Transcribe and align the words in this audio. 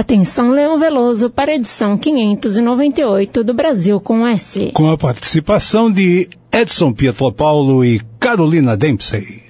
Atenção, 0.00 0.52
Leão 0.52 0.78
Veloso, 0.78 1.28
para 1.28 1.52
a 1.52 1.56
edição 1.56 1.98
598 1.98 3.44
do 3.44 3.52
Brasil 3.52 4.00
com 4.00 4.26
S. 4.26 4.70
Com 4.72 4.90
a 4.90 4.96
participação 4.96 5.92
de 5.92 6.26
Edson 6.50 6.90
Pietro 6.90 7.30
Paulo 7.30 7.84
e 7.84 8.00
Carolina 8.18 8.78
Dempsey. 8.78 9.42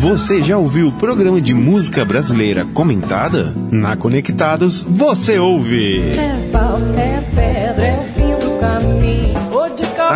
Você 0.00 0.42
já 0.42 0.56
ouviu 0.56 0.88
o 0.88 0.92
programa 0.92 1.42
de 1.42 1.52
música 1.52 2.06
brasileira 2.06 2.64
comentada? 2.72 3.54
Na 3.70 3.98
Conectados, 3.98 4.80
você 4.80 5.38
ouve. 5.38 6.00
É 6.00 6.48
pau, 6.50 6.78
é 6.96 7.20
pedra, 7.34 7.86
é 7.86 7.97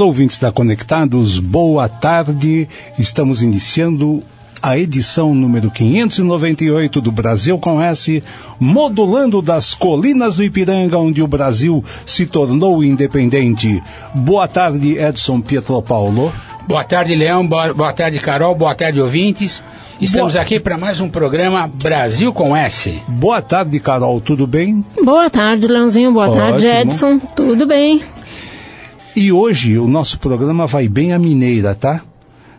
Alô, 0.00 0.06
ouvintes 0.06 0.38
da 0.38 0.50
Conectados, 0.50 1.38
boa 1.38 1.86
tarde. 1.86 2.66
Estamos 2.98 3.42
iniciando 3.42 4.22
a 4.62 4.78
edição 4.78 5.34
número 5.34 5.70
598 5.70 7.02
do 7.02 7.12
Brasil 7.12 7.58
com 7.58 7.82
S, 7.82 8.24
modulando 8.58 9.42
das 9.42 9.74
colinas 9.74 10.36
do 10.36 10.42
Ipiranga, 10.42 10.96
onde 10.96 11.22
o 11.22 11.26
Brasil 11.26 11.84
se 12.06 12.24
tornou 12.24 12.82
independente. 12.82 13.82
Boa 14.14 14.48
tarde, 14.48 14.96
Edson 14.96 15.38
Pietro 15.42 15.82
Paulo. 15.82 16.32
Boa 16.66 16.82
tarde, 16.82 17.14
Leão. 17.14 17.46
Boa, 17.46 17.74
boa 17.74 17.92
tarde, 17.92 18.18
Carol. 18.20 18.54
Boa 18.54 18.74
tarde, 18.74 19.02
ouvintes. 19.02 19.62
Estamos 20.00 20.32
boa... 20.32 20.42
aqui 20.42 20.58
para 20.58 20.78
mais 20.78 20.98
um 21.02 21.10
programa 21.10 21.70
Brasil 21.82 22.32
com 22.32 22.56
S. 22.56 23.02
Boa 23.06 23.42
tarde, 23.42 23.78
Carol. 23.78 24.18
Tudo 24.18 24.46
bem? 24.46 24.82
Boa 25.04 25.28
tarde, 25.28 25.66
Leãozinho. 25.66 26.10
Boa 26.10 26.30
Ótimo. 26.30 26.40
tarde, 26.40 26.66
Edson. 26.66 27.18
Tudo 27.18 27.66
bem? 27.66 28.02
E 29.14 29.32
hoje 29.32 29.76
o 29.76 29.88
nosso 29.88 30.20
programa 30.20 30.66
vai 30.66 30.88
bem 30.88 31.12
a 31.12 31.18
mineira, 31.18 31.74
tá? 31.74 32.02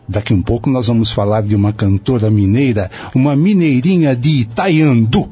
Daqui 0.08 0.34
um 0.34 0.42
pouco 0.42 0.70
nós 0.70 0.88
vamos 0.88 1.10
falar 1.10 1.42
de 1.44 1.56
uma 1.56 1.72
cantora 1.72 2.30
mineira, 2.30 2.92
uma 3.16 3.36
mineirinha 3.36 4.14
de 4.14 4.42
Itaiandu. 4.42 5.30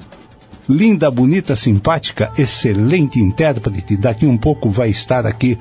Linda, 0.69 1.11
bonita, 1.11 1.55
simpática, 1.55 2.31
excelente 2.37 3.19
intérprete. 3.19 3.97
Daqui 3.97 4.25
um 4.25 4.37
pouco 4.37 4.69
vai 4.69 4.89
estar 4.89 5.25
aqui 5.25 5.57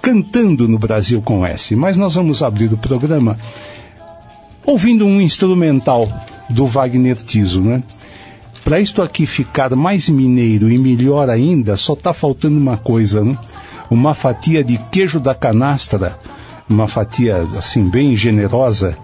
cantando 0.00 0.66
no 0.66 0.78
Brasil 0.78 1.20
com 1.20 1.44
S. 1.44 1.76
Mas 1.76 1.98
nós 1.98 2.14
vamos 2.14 2.42
abrir 2.42 2.72
o 2.72 2.78
programa 2.78 3.36
ouvindo 4.64 5.04
um 5.04 5.20
instrumental 5.20 6.08
do 6.48 6.66
Wagner 6.66 7.16
Tiso, 7.16 7.60
né? 7.60 7.82
Para 8.64 8.80
isto 8.80 9.02
aqui 9.02 9.26
ficar 9.26 9.74
mais 9.76 10.08
mineiro 10.08 10.70
e 10.70 10.78
melhor 10.78 11.28
ainda, 11.28 11.76
só 11.76 11.92
está 11.92 12.14
faltando 12.14 12.56
uma 12.56 12.78
coisa, 12.78 13.22
né? 13.22 13.36
Uma 13.92 14.14
fatia 14.14 14.64
de 14.64 14.78
queijo 14.90 15.20
da 15.20 15.34
canastra, 15.34 16.18
uma 16.68 16.88
fatia 16.88 17.46
assim 17.56 17.88
bem 17.88 18.16
generosa 18.16 18.96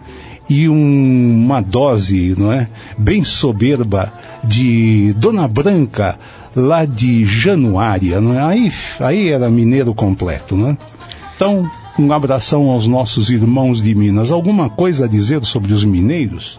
e 0.48 0.68
um, 0.68 1.44
uma 1.44 1.60
dose, 1.60 2.34
não 2.38 2.50
é, 2.50 2.68
bem 2.96 3.22
soberba 3.22 4.12
de 4.42 5.12
Dona 5.14 5.46
Branca 5.46 6.18
lá 6.56 6.84
de 6.84 7.26
Januária, 7.26 8.20
não 8.20 8.34
é? 8.34 8.42
Aí, 8.42 8.72
aí 8.98 9.28
era 9.28 9.50
mineiro 9.50 9.94
completo, 9.94 10.56
não 10.56 10.70
é? 10.70 10.76
Então, 11.36 11.70
um 11.98 12.12
abração 12.12 12.70
aos 12.70 12.86
nossos 12.86 13.28
irmãos 13.28 13.82
de 13.82 13.94
Minas. 13.94 14.30
Alguma 14.30 14.70
coisa 14.70 15.04
a 15.04 15.08
dizer 15.08 15.44
sobre 15.44 15.72
os 15.72 15.84
mineiros? 15.84 16.58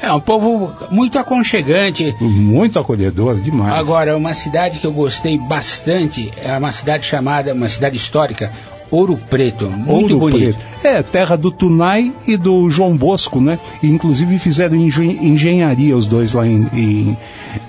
É 0.00 0.12
um 0.12 0.20
povo 0.20 0.70
muito 0.90 1.18
aconchegante. 1.18 2.14
Muito 2.20 2.78
acolhedor, 2.78 3.36
demais. 3.36 3.74
Agora, 3.74 4.16
uma 4.16 4.34
cidade 4.34 4.78
que 4.78 4.86
eu 4.86 4.92
gostei 4.92 5.38
bastante 5.38 6.30
é 6.42 6.56
uma 6.56 6.72
cidade 6.72 7.06
chamada, 7.06 7.54
uma 7.54 7.68
cidade 7.68 7.96
histórica, 7.96 8.50
Ouro 8.90 9.16
Preto, 9.16 9.68
muito 9.68 9.90
Ouro 9.90 10.18
bonito. 10.18 10.56
Preto. 10.56 10.86
É, 10.86 11.02
terra 11.02 11.36
do 11.36 11.50
Tunai 11.50 12.12
e 12.26 12.36
do 12.36 12.70
João 12.70 12.96
Bosco, 12.96 13.40
né? 13.40 13.58
E, 13.82 13.88
inclusive 13.88 14.38
fizeram 14.38 14.76
engenharia 14.76 15.96
os 15.96 16.06
dois 16.06 16.32
lá 16.32 16.46
em, 16.46 16.68
em 16.72 17.16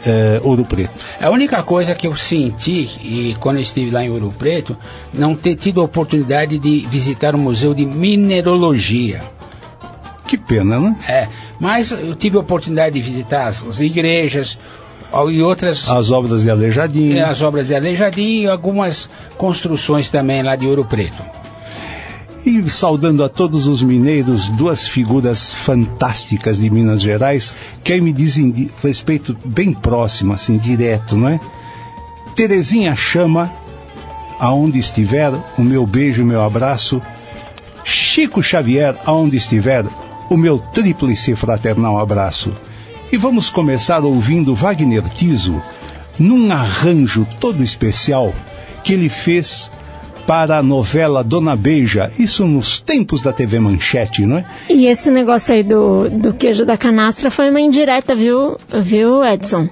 é, 0.06 0.40
Ouro 0.44 0.64
Preto. 0.64 0.94
A 1.20 1.30
única 1.30 1.64
coisa 1.64 1.96
que 1.96 2.08
eu 2.08 2.16
senti, 2.16 2.90
e 3.02 3.36
quando 3.40 3.58
eu 3.58 3.64
estive 3.64 3.90
lá 3.90 4.04
em 4.04 4.10
Ouro 4.10 4.32
Preto, 4.38 4.78
não 5.14 5.36
ter 5.36 5.56
tido 5.56 5.82
a 5.82 5.86
oportunidade 5.86 6.60
de 6.60 6.86
visitar 6.88 7.34
o 7.34 7.40
Museu 7.40 7.74
de 7.74 7.86
Mineralogia. 7.86 9.37
Que 10.28 10.38
pena, 10.38 10.80
né? 10.80 10.96
É, 11.08 11.28
mas 11.60 11.92
eu 11.92 12.16
tive 12.16 12.38
a 12.38 12.42
oportunidade 12.42 13.00
de 13.00 13.02
visitar 13.02 13.48
as, 13.48 13.66
as 13.66 13.80
igrejas 13.80 14.58
e 15.32 15.42
outras... 15.42 15.90
As 15.90 16.12
obras 16.12 16.44
de 16.44 16.50
Aleijadinho. 16.50 17.18
É, 17.18 17.24
as 17.24 17.42
obras 17.42 17.68
de 17.68 17.76
Aleijadinho 17.76 18.44
e 18.44 18.48
algumas 18.48 19.10
construções 19.38 20.10
também 20.10 20.44
lá 20.44 20.56
de 20.56 20.68
Ouro 20.68 20.84
Preto. 20.86 21.24
E 22.46 22.70
saudando 22.70 23.24
a 23.24 23.30
todos 23.30 23.68
os 23.68 23.82
mineiros, 23.82 24.50
duas 24.50 24.88
figuras 24.88 25.54
fantásticas 25.54 26.58
de 26.58 26.70
Minas 26.70 27.02
Gerais, 27.02 27.54
que 27.84 27.94
aí 27.94 28.00
me 28.00 28.14
dizem 28.14 28.70
respeito 28.82 29.36
bem 29.44 29.74
próximo, 29.74 30.34
assim, 30.34 30.58
direto, 30.58 31.18
não 31.18 31.30
é? 31.30 31.40
Terezinha 32.36 32.96
Chama, 32.96 33.52
aonde 34.40 34.80
estiver, 34.80 35.32
o 35.58 35.62
meu 35.62 35.86
beijo, 35.86 36.24
o 36.24 36.26
meu 36.26 36.42
abraço. 36.42 37.02
Chico 37.84 38.44
Xavier, 38.44 38.96
aonde 39.06 39.38
estiver, 39.38 39.84
o 40.30 40.38
meu 40.38 40.60
tríplice 40.60 41.36
fraternal 41.36 42.00
abraço. 42.00 42.54
E 43.12 43.18
vamos 43.18 43.50
começar 43.50 44.04
ouvindo 44.04 44.54
Wagner 44.56 45.04
Tiso 45.10 45.62
num 46.20 46.52
arranjo 46.52 47.26
todo 47.40 47.64
especial 47.64 48.34
que 48.84 48.94
ele 48.94 49.10
fez 49.10 49.72
para 50.28 50.58
a 50.58 50.64
novela 50.64 51.24
Dona 51.24 51.56
Beija, 51.56 52.12
isso 52.20 52.46
nos 52.46 52.82
tempos 52.82 53.22
da 53.22 53.32
TV 53.32 53.60
Manchete, 53.60 54.26
não 54.26 54.40
é? 54.40 54.46
E 54.70 54.86
esse 54.86 55.10
negócio 55.10 55.54
aí 55.54 55.64
do, 55.64 56.10
do 56.10 56.34
queijo 56.34 56.66
da 56.66 56.76
canastra 56.76 57.32
foi 57.32 57.50
uma 57.50 57.62
indireta, 57.62 58.14
viu, 58.14 58.58
viu 58.82 59.24
Edson? 59.24 59.70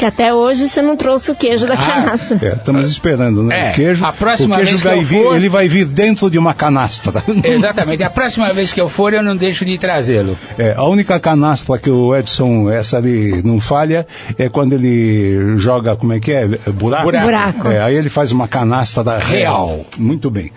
Que 0.00 0.06
até 0.06 0.32
hoje 0.32 0.66
você 0.66 0.80
não 0.80 0.96
trouxe 0.96 1.30
o 1.30 1.34
queijo 1.34 1.66
da 1.66 1.74
ah, 1.74 1.76
canastra. 1.76 2.38
É, 2.40 2.52
estamos 2.54 2.88
esperando, 2.90 3.42
né? 3.42 3.68
É, 3.68 3.70
o 3.70 3.74
queijo, 3.74 4.02
a 4.02 4.10
próxima 4.10 4.54
o 4.54 4.56
queijo 4.56 4.70
vez 4.70 4.82
vai 4.82 4.94
que 4.94 5.00
eu 5.00 5.04
vir, 5.04 5.22
for... 5.24 5.36
ele 5.36 5.48
vai 5.50 5.68
vir 5.68 5.84
dentro 5.84 6.30
de 6.30 6.38
uma 6.38 6.54
canastra. 6.54 7.22
Exatamente. 7.44 8.02
A 8.02 8.08
próxima 8.08 8.50
vez 8.50 8.72
que 8.72 8.80
eu 8.80 8.88
for, 8.88 9.12
eu 9.12 9.22
não 9.22 9.36
deixo 9.36 9.62
de 9.62 9.76
trazê-lo. 9.76 10.38
É, 10.56 10.72
a 10.74 10.84
única 10.84 11.20
canastra 11.20 11.76
que 11.76 11.90
o 11.90 12.16
Edson, 12.16 12.70
essa 12.70 12.96
ali 12.96 13.42
não 13.44 13.60
falha, 13.60 14.06
é 14.38 14.48
quando 14.48 14.72
ele 14.72 15.58
joga, 15.58 15.94
como 15.96 16.14
é 16.14 16.18
que 16.18 16.32
é? 16.32 16.46
Buraco. 16.48 17.04
Buraco. 17.04 17.26
Buraco. 17.26 17.68
É, 17.68 17.82
aí 17.82 17.94
ele 17.94 18.08
faz 18.08 18.32
uma 18.32 18.48
canastra 18.48 19.04
da 19.04 19.18
real. 19.18 19.66
real. 19.66 19.86
Muito 19.98 20.30
bem. 20.30 20.50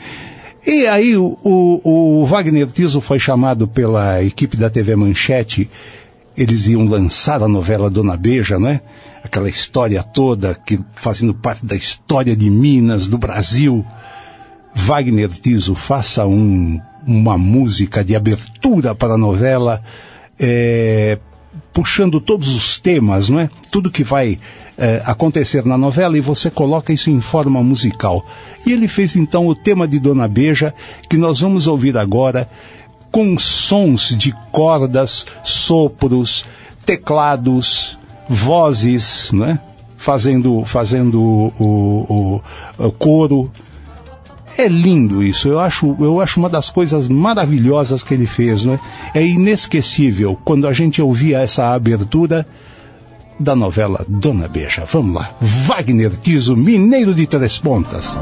E 0.65 0.87
aí 0.87 1.17
o, 1.17 1.37
o, 1.43 2.21
o 2.21 2.25
Wagner 2.25 2.67
Tiso 2.67 3.01
foi 3.01 3.19
chamado 3.19 3.67
pela 3.67 4.23
equipe 4.23 4.55
da 4.55 4.69
TV 4.69 4.95
Manchete, 4.95 5.69
eles 6.35 6.67
iam 6.67 6.85
lançar 6.85 7.41
a 7.43 7.47
novela 7.47 7.89
Dona 7.89 8.17
Beija, 8.17 8.57
né? 8.59 8.81
aquela 9.23 9.49
história 9.49 10.03
toda, 10.03 10.53
que 10.53 10.79
fazendo 10.95 11.33
parte 11.33 11.65
da 11.65 11.75
história 11.75 12.35
de 12.35 12.49
Minas, 12.49 13.07
do 13.07 13.17
Brasil. 13.17 13.85
Wagner 14.75 15.29
Tiso 15.29 15.75
faça 15.75 16.25
um, 16.25 16.79
uma 17.07 17.37
música 17.37 18.03
de 18.03 18.15
abertura 18.15 18.93
para 18.93 19.13
a 19.13 19.17
novela, 19.17 19.81
é, 20.37 21.17
puxando 21.71 22.19
todos 22.19 22.53
os 22.53 22.79
temas, 22.79 23.29
não 23.29 23.39
é? 23.39 23.49
Tudo 23.71 23.91
que 23.91 24.03
vai 24.03 24.37
eh, 24.77 25.01
acontecer 25.05 25.65
na 25.65 25.77
novela 25.77 26.17
e 26.17 26.21
você 26.21 26.49
coloca 26.49 26.91
isso 26.91 27.09
em 27.09 27.21
forma 27.21 27.61
musical. 27.61 28.25
E 28.65 28.71
ele 28.71 28.87
fez 28.87 29.15
então 29.15 29.47
o 29.47 29.55
tema 29.55 29.87
de 29.87 29.99
Dona 29.99 30.27
Beija, 30.27 30.73
que 31.07 31.17
nós 31.17 31.39
vamos 31.39 31.67
ouvir 31.67 31.95
agora, 31.95 32.49
com 33.13 33.37
sons 33.37 34.15
de 34.17 34.35
cordas, 34.51 35.27
sopros, 35.43 36.47
teclados, 36.83 37.95
vozes, 38.27 39.31
né? 39.31 39.59
Fazendo, 39.95 40.65
fazendo 40.65 41.21
o, 41.21 42.41
o, 42.79 42.85
o, 42.85 42.91
coro. 42.91 43.51
É 44.57 44.67
lindo 44.67 45.23
isso, 45.23 45.47
eu 45.47 45.59
acho, 45.59 45.95
eu 45.99 46.19
acho 46.19 46.39
uma 46.39 46.49
das 46.49 46.71
coisas 46.71 47.07
maravilhosas 47.07 48.01
que 48.03 48.15
ele 48.15 48.25
fez, 48.25 48.65
né? 48.65 48.79
É 49.13 49.23
inesquecível 49.23 50.37
quando 50.43 50.67
a 50.67 50.73
gente 50.73 50.99
ouvia 50.99 51.39
essa 51.39 51.71
abertura 51.71 52.45
da 53.39 53.55
novela 53.55 54.03
Dona 54.07 54.47
Beija. 54.47 54.85
Vamos 54.91 55.15
lá. 55.15 55.31
Wagner 55.39 56.17
Tiso, 56.17 56.57
Mineiro 56.57 57.13
de 57.13 57.27
Três 57.27 57.59
Pontas. 57.59 58.17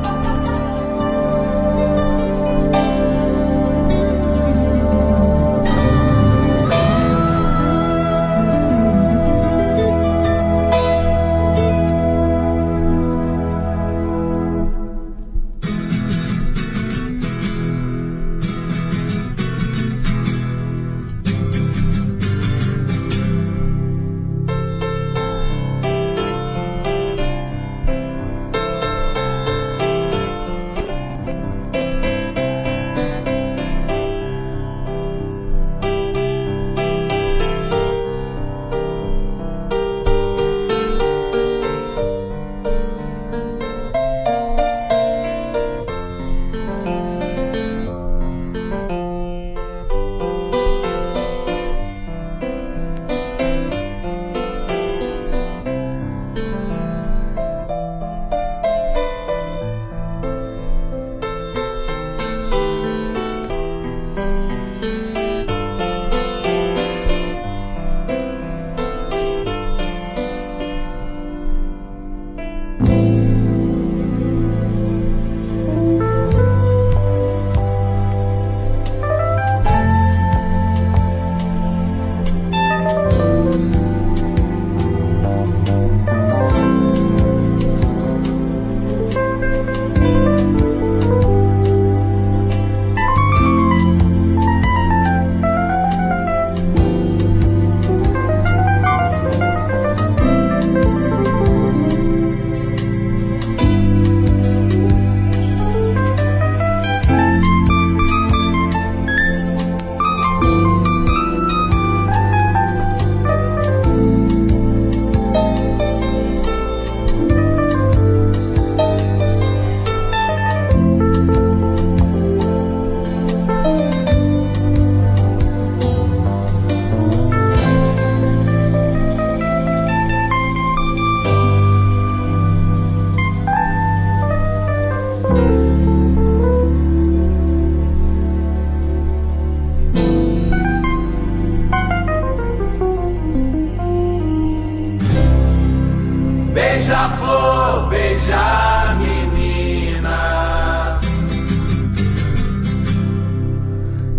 Beija 148.31 148.95
menina. 148.98 150.19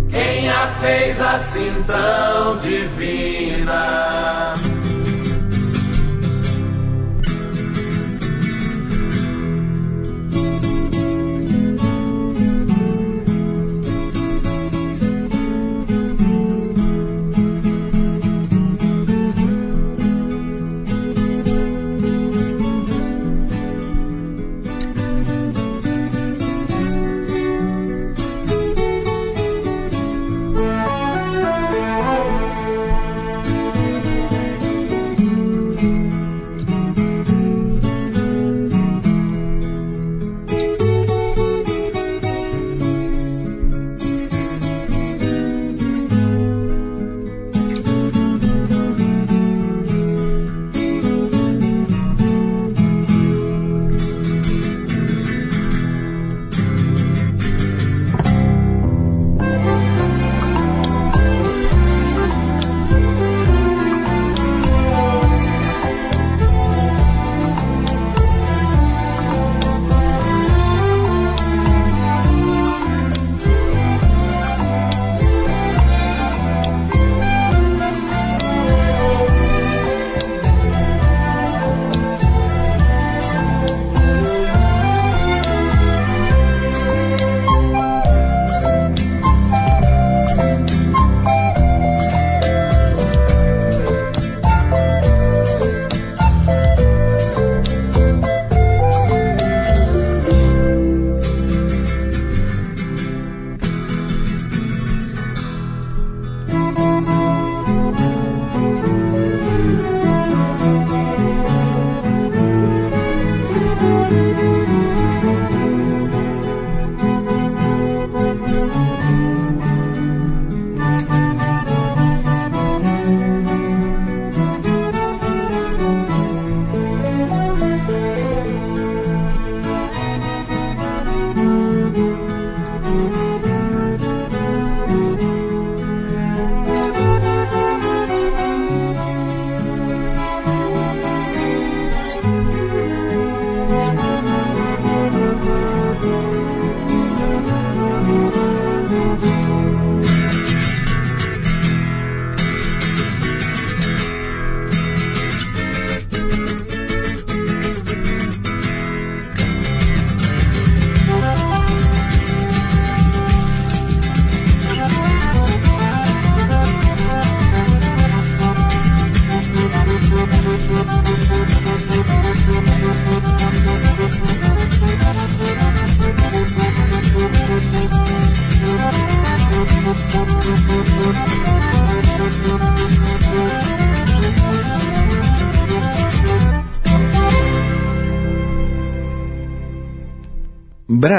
Quem 0.09 0.49
a 0.49 0.67
fez 0.81 1.19
assim 1.19 1.83
tão 1.87 2.57
divina? 2.57 3.02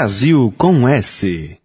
Brasil 0.05 0.53
com 0.55 0.87
S. 0.87 1.64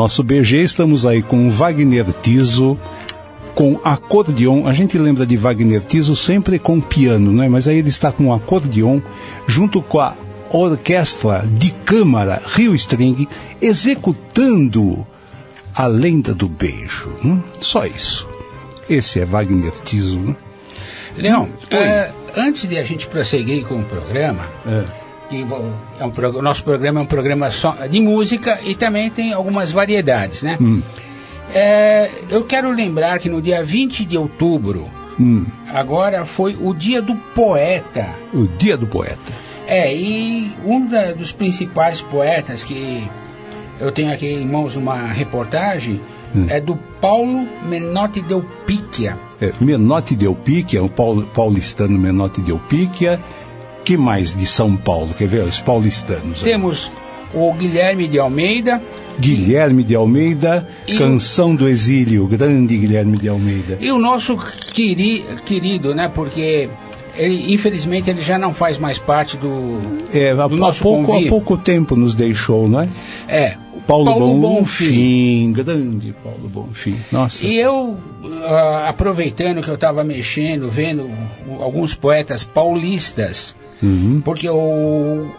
nosso 0.00 0.22
BG 0.22 0.62
estamos 0.62 1.04
aí 1.04 1.22
com 1.22 1.46
o 1.46 1.50
Wagner 1.50 2.06
Tiso, 2.22 2.78
com 3.54 3.78
acordeon. 3.84 4.66
A 4.66 4.72
gente 4.72 4.96
lembra 4.96 5.26
de 5.26 5.36
Wagner 5.36 5.82
Tiso 5.82 6.16
sempre 6.16 6.58
com 6.58 6.80
piano, 6.80 7.30
né? 7.30 7.50
Mas 7.50 7.68
aí 7.68 7.76
ele 7.76 7.90
está 7.90 8.10
com 8.10 8.32
acordeon 8.32 9.02
junto 9.46 9.82
com 9.82 10.00
a 10.00 10.16
orquestra 10.50 11.44
de 11.46 11.70
câmara 11.84 12.40
Rio 12.46 12.74
String 12.74 13.28
executando 13.60 15.06
a 15.74 15.86
lenda 15.86 16.32
do 16.32 16.48
beijo. 16.48 17.14
Né? 17.22 17.38
Só 17.60 17.84
isso. 17.84 18.26
Esse 18.88 19.20
é 19.20 19.26
Wagner 19.26 19.74
Tiso, 19.84 20.18
né? 20.18 20.34
Leão, 21.14 21.46
é, 21.70 22.10
antes 22.34 22.66
de 22.66 22.78
a 22.78 22.84
gente 22.84 23.06
prosseguir 23.06 23.66
com 23.66 23.80
o 23.80 23.84
programa, 23.84 24.48
É. 24.66 24.99
que 25.30 25.46
é 25.98 26.04
um 26.04 26.10
prog- 26.10 26.42
nosso 26.42 26.62
programa 26.62 27.00
é 27.00 27.02
um 27.02 27.06
programa 27.06 27.50
só 27.50 27.70
de 27.90 28.00
música 28.00 28.58
e 28.64 28.74
também 28.74 29.08
tem 29.08 29.32
algumas 29.32 29.70
variedades, 29.72 30.42
né? 30.42 30.58
Hum. 30.60 30.82
É, 31.54 32.10
eu 32.30 32.44
quero 32.44 32.70
lembrar 32.70 33.18
que 33.18 33.28
no 33.28 33.40
dia 33.40 33.62
20 33.64 34.04
de 34.04 34.16
outubro, 34.18 34.88
Hum. 35.18 35.46
agora 35.72 36.24
foi 36.26 36.56
o 36.60 36.72
dia 36.74 37.00
do 37.02 37.14
poeta. 37.34 38.08
O 38.34 38.46
Dia 38.46 38.76
do 38.76 38.86
Poeta. 38.86 39.32
É, 39.66 39.94
e 39.94 40.52
um 40.64 40.86
da- 40.86 41.12
dos 41.12 41.30
principais 41.32 42.00
poetas 42.00 42.64
que 42.64 43.02
eu 43.80 43.90
tenho 43.92 44.12
aqui 44.12 44.26
em 44.26 44.46
mãos 44.46 44.74
uma 44.76 44.96
reportagem 44.96 46.00
é 46.48 46.60
do 46.60 46.76
Paulo 47.00 47.46
Menotti 47.68 48.20
Del 48.22 48.42
Picchia. 48.64 49.16
É, 49.40 49.52
Menotti 49.60 50.14
Del 50.14 50.34
Picchia, 50.34 50.82
o 50.82 50.88
paul- 50.88 51.24
paulistano 51.34 51.98
Menotti 51.98 52.40
Del 52.40 52.58
Picchia. 52.68 53.18
Que 53.84 53.96
mais 53.96 54.34
de 54.36 54.46
São 54.46 54.76
Paulo? 54.76 55.14
Quer 55.16 55.26
ver? 55.28 55.44
Os 55.44 55.58
paulistanos. 55.58 56.42
Temos 56.42 56.90
o 57.34 57.52
Guilherme 57.54 58.06
de 58.08 58.18
Almeida 58.18 58.82
Guilherme 59.18 59.84
de 59.84 59.94
Almeida, 59.94 60.66
E- 60.88 60.96
Canção 60.98 61.54
do 61.54 61.68
Exílio, 61.68 62.26
grande 62.26 62.76
Guilherme 62.76 63.18
de 63.18 63.28
Almeida. 63.28 63.76
e 63.80 63.90
o 63.92 63.98
nosso 63.98 64.36
queri- 64.72 65.24
querido, 65.44 65.94
né? 65.94 66.10
Porque 66.12 66.68
ele, 67.16 67.52
infelizmente 67.52 68.08
ele 68.08 68.22
já 68.22 68.38
não 68.38 68.54
faz 68.54 68.78
mais 68.78 68.98
parte 68.98 69.36
do, 69.36 69.78
É, 70.12 70.30
há, 70.30 70.46
do 70.48 70.54
há 70.54 70.58
nosso 70.58 70.80
pouco, 70.82 71.12
há 71.12 71.28
pouco 71.28 71.56
tempo 71.58 71.94
nos 71.96 72.14
deixou, 72.14 72.66
não 72.68 72.80
é? 72.80 72.88
É, 73.28 73.56
o 73.74 73.80
Paulo, 73.82 74.12
Bonfim. 74.40 74.40
Bonfim, 74.40 75.52
grande 75.52 76.14
Paulo 76.24 76.48
Bonfim. 76.48 76.96
Nossa. 77.12 77.46
E 77.46 77.58
eu, 77.58 77.96
ah, 78.46 78.86
aproveitando 78.88 79.62
que 79.62 79.68
eu 79.68 79.74
estava 79.74 80.02
mexendo, 80.02 80.70
vendo 80.70 81.10
alguns 81.60 81.94
poetas 81.94 82.42
paulistas, 82.42 83.54
Uhum. 83.82 84.20
porque 84.24 84.48
o, 84.48 85.30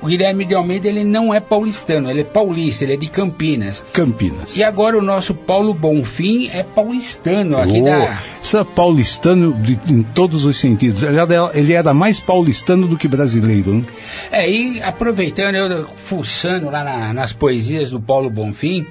o 0.00 0.06
Guilherme 0.06 0.44
de 0.44 0.54
Almeida 0.54 0.86
ele 0.88 1.02
não 1.04 1.34
é 1.34 1.40
paulistano, 1.40 2.08
ele 2.10 2.20
é 2.20 2.24
paulista, 2.24 2.84
ele 2.84 2.94
é 2.94 2.96
de 2.96 3.08
Campinas. 3.08 3.82
Campinas. 3.92 4.56
E 4.56 4.62
agora 4.62 4.96
o 4.96 5.02
nosso 5.02 5.34
Paulo 5.34 5.74
Bonfim 5.74 6.48
é 6.52 6.62
paulistano, 6.62 7.58
aqui 7.58 7.80
Oh, 7.80 7.84
da... 7.84 8.18
Isso 8.42 8.56
é 8.56 8.64
paulistano 8.64 9.52
de- 9.54 9.78
em 9.88 10.02
todos 10.02 10.44
os 10.44 10.56
sentidos. 10.56 11.02
Ele 11.02 11.18
era, 11.18 11.50
ele 11.54 11.72
era 11.72 11.92
mais 11.92 12.20
paulistano 12.20 12.86
do 12.86 12.96
que 12.96 13.08
brasileiro. 13.08 13.74
Né? 13.78 13.84
É, 14.30 14.50
e 14.50 14.80
aproveitando, 14.82 15.56
eu 15.56 15.88
fuçando 15.96 16.70
lá 16.70 16.84
na- 16.84 17.12
nas 17.12 17.32
poesias 17.32 17.90
do 17.90 18.00
Paulo 18.00 18.30
Bonfim, 18.30 18.86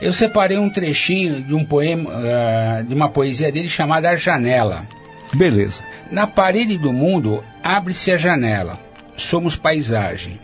eu 0.00 0.12
separei 0.12 0.58
um 0.58 0.68
trechinho 0.70 1.40
de 1.40 1.54
um 1.54 1.64
poema, 1.64 2.10
ah, 2.12 2.82
de 2.86 2.94
uma 2.94 3.08
poesia 3.08 3.50
dele 3.50 3.68
chamada 3.68 4.10
A 4.10 4.16
Janela. 4.16 4.86
Beleza. 5.34 5.82
Na 6.10 6.26
parede 6.26 6.78
do 6.78 6.92
mundo 6.92 7.42
abre-se 7.62 8.10
a 8.10 8.16
janela. 8.16 8.78
Somos 9.16 9.56
paisagem. 9.56 10.38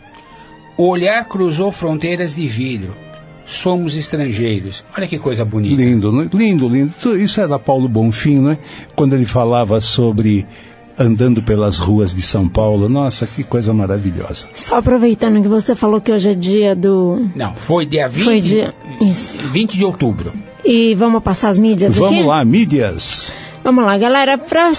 O 0.77 0.87
olhar 0.87 1.23
cruzou 1.25 1.71
fronteiras 1.71 2.35
de 2.35 2.47
vidro. 2.47 2.95
Somos 3.45 3.95
estrangeiros. 3.97 4.83
Olha 4.97 5.07
que 5.07 5.19
coisa 5.19 5.43
bonita. 5.43 5.75
Lindo, 5.81 6.11
né? 6.11 6.29
lindo, 6.33 6.69
lindo. 6.69 6.93
Isso- 7.17 7.41
era 7.41 7.59
Paulo 7.59 7.87
Bonfim, 7.89 8.39
né? 8.39 8.57
Quando 8.95 9.13
ele 9.13 9.25
falava 9.25 9.81
sobre 9.81 10.45
andando 10.97 11.41
pelas 11.43 11.77
ruas 11.77 12.13
de 12.15 12.21
São 12.21 12.47
Paulo. 12.47 12.87
Nossa, 12.87 13.27
que 13.27 13.43
coisa 13.43 13.73
maravilhosa. 13.73 14.47
Só 14.53 14.75
aproveitando 14.77 15.41
que 15.41 15.47
você 15.47 15.75
falou 15.75 15.99
que 15.99 16.11
hoje 16.11 16.29
é 16.29 16.33
dia 16.33 16.75
do. 16.75 17.27
Não, 17.35 17.53
foi 17.53 17.85
dia 17.85 18.07
20, 18.07 18.23
Foi 18.23 18.39
dia. 18.41 18.73
Isso. 19.01 19.45
20 19.49 19.77
de 19.77 19.83
outubro. 19.83 20.31
E 20.63 20.93
vamos 20.95 21.21
passar 21.23 21.49
as 21.49 21.59
mídias 21.59 21.91
aqui? 21.91 21.99
Vamos 21.99 22.25
lá, 22.27 22.45
mídias. 22.45 23.33
Vamos 23.63 23.85
lá, 23.85 23.95
galera. 23.97 24.37
Para 24.39 24.71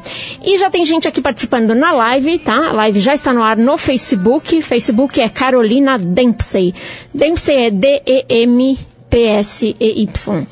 E 0.42 0.58
já 0.58 0.70
tem 0.70 0.84
gente 0.84 1.08
aqui 1.08 1.20
participando 1.20 1.74
na 1.74 1.92
live, 1.92 2.38
tá? 2.38 2.70
A 2.70 2.72
live 2.72 3.00
já 3.00 3.14
está 3.14 3.32
no 3.32 3.42
ar 3.42 3.56
no 3.56 3.76
Facebook. 3.78 4.60
Facebook 4.60 5.20
é 5.20 5.28
Carolina 5.28 5.98
Dempsey. 5.98 6.74
Dempsey 7.12 7.66
é 7.66 8.23
D-E-M-P-S-E-Y. 8.28 10.46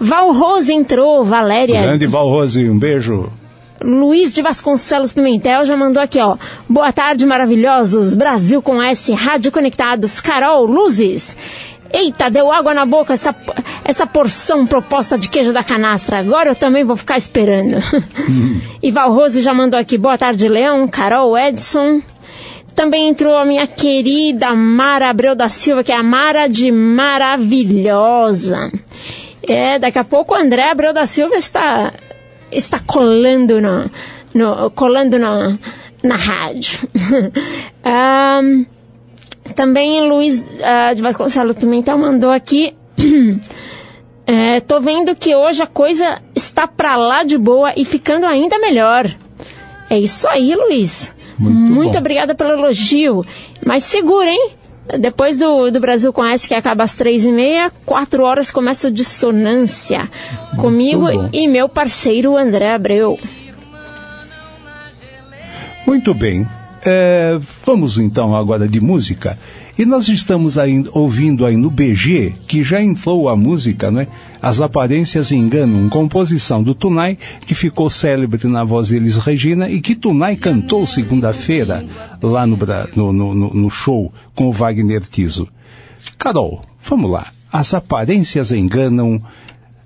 Val 0.00 0.32
Rose 0.32 0.72
entrou, 0.72 1.24
Valéria. 1.24 1.82
Grande 1.82 2.06
Valrose, 2.06 2.68
um 2.68 2.78
beijo. 2.78 3.30
Luiz 3.82 4.34
de 4.34 4.42
Vasconcelos 4.42 5.12
Pimentel 5.12 5.64
já 5.64 5.76
mandou 5.76 6.02
aqui, 6.02 6.20
ó. 6.20 6.36
Boa 6.68 6.92
tarde, 6.92 7.26
maravilhosos. 7.26 8.14
Brasil 8.14 8.62
com 8.62 8.82
S, 8.82 9.12
Rádio 9.12 9.52
Conectados, 9.52 10.20
Carol 10.20 10.64
Luzes. 10.64 11.36
Eita, 11.92 12.30
deu 12.30 12.50
água 12.50 12.74
na 12.74 12.84
boca 12.84 13.12
essa, 13.12 13.34
essa 13.84 14.06
porção 14.06 14.66
proposta 14.66 15.16
de 15.16 15.28
queijo 15.28 15.52
da 15.52 15.62
canastra. 15.62 16.18
Agora 16.18 16.50
eu 16.50 16.56
também 16.56 16.84
vou 16.84 16.96
ficar 16.96 17.16
esperando. 17.16 17.76
e 18.82 18.90
Val 18.90 19.12
Rose 19.12 19.40
já 19.40 19.54
mandou 19.54 19.78
aqui. 19.78 19.96
Boa 19.96 20.18
tarde, 20.18 20.48
Leão, 20.48 20.88
Carol, 20.88 21.38
Edson. 21.38 22.02
Também 22.76 23.08
entrou 23.08 23.36
a 23.38 23.44
minha 23.46 23.66
querida 23.66 24.54
Mara 24.54 25.08
Abreu 25.08 25.34
da 25.34 25.48
Silva, 25.48 25.82
que 25.82 25.90
é 25.90 25.96
a 25.96 26.02
Mara 26.02 26.46
de 26.46 26.70
Maravilhosa. 26.70 28.70
É, 29.48 29.78
daqui 29.78 29.98
a 29.98 30.04
pouco 30.04 30.34
o 30.34 30.36
André 30.36 30.70
Abreu 30.70 30.92
da 30.92 31.06
Silva 31.06 31.36
está, 31.36 31.94
está 32.52 32.78
colando 32.78 33.62
no, 33.62 33.90
no 34.34 34.70
colando 34.72 35.18
no, 35.18 35.58
na 36.02 36.16
rádio. 36.16 36.86
um, 38.44 38.66
também 39.54 40.06
Luiz 40.06 40.38
uh, 40.38 40.94
de 40.94 41.00
Vasconcelos 41.00 41.56
Pimentel 41.56 41.96
mandou 41.96 42.30
aqui. 42.30 42.74
é, 44.26 44.60
tô 44.60 44.80
vendo 44.80 45.16
que 45.16 45.34
hoje 45.34 45.62
a 45.62 45.66
coisa 45.66 46.20
está 46.34 46.68
pra 46.68 46.96
lá 46.96 47.22
de 47.22 47.38
boa 47.38 47.72
e 47.74 47.86
ficando 47.86 48.26
ainda 48.26 48.58
melhor. 48.58 49.10
É 49.88 49.98
isso 49.98 50.28
aí, 50.28 50.54
Luiz. 50.54 51.15
Muito, 51.38 51.58
Muito 51.58 51.98
obrigada 51.98 52.34
pelo 52.34 52.50
elogio. 52.50 53.24
Mas 53.64 53.84
segura, 53.84 54.30
hein? 54.30 54.50
Depois 55.00 55.38
do, 55.38 55.70
do 55.70 55.80
Brasil 55.80 56.12
com 56.12 56.24
S, 56.24 56.46
que 56.46 56.54
acaba 56.54 56.84
às 56.84 56.94
três 56.94 57.24
e 57.24 57.32
meia, 57.32 57.72
quatro 57.84 58.22
horas 58.22 58.50
começa 58.50 58.88
o 58.88 58.90
Dissonância. 58.90 60.08
comigo 60.56 61.10
bom. 61.10 61.28
e 61.32 61.48
meu 61.48 61.68
parceiro 61.68 62.36
André 62.36 62.72
Abreu. 62.72 63.18
Muito 65.86 66.14
bem. 66.14 66.46
É, 66.84 67.38
vamos 67.64 67.98
então 67.98 68.34
agora 68.34 68.68
de 68.68 68.80
música. 68.80 69.36
E 69.78 69.84
nós 69.84 70.08
estamos 70.08 70.56
aí, 70.56 70.82
ouvindo 70.92 71.44
aí 71.44 71.54
no 71.56 71.70
BG, 71.70 72.32
que 72.48 72.64
já 72.64 72.82
entrou 72.82 73.28
a 73.28 73.36
música, 73.36 73.90
né? 73.90 74.06
As 74.40 74.60
Aparências 74.60 75.30
Enganam, 75.32 75.88
composição 75.90 76.62
do 76.62 76.74
Tunai, 76.74 77.18
que 77.46 77.54
ficou 77.54 77.90
célebre 77.90 78.46
na 78.48 78.64
voz 78.64 78.88
de 78.88 78.96
Elis 78.96 79.16
Regina 79.18 79.68
e 79.68 79.80
que 79.82 79.94
Tunai 79.94 80.34
cantou 80.36 80.86
segunda-feira 80.86 81.84
lá 82.22 82.46
no, 82.46 82.56
no, 82.96 83.12
no- 83.12 83.54
no 83.54 83.70
show 83.70 84.10
com 84.34 84.46
o 84.46 84.52
Wagner 84.52 85.02
Tiso. 85.02 85.46
Carol, 86.18 86.62
vamos 86.88 87.10
lá. 87.10 87.26
As 87.52 87.74
Aparências 87.74 88.52
Enganam 88.52 89.20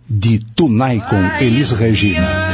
de 0.09 0.39
Tunai 0.55 1.01
com 1.09 1.45
Elis 1.45 1.73
Regina. 1.73 2.50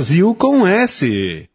Brasil 0.00 0.34
com 0.34 0.66
S. 0.66 1.49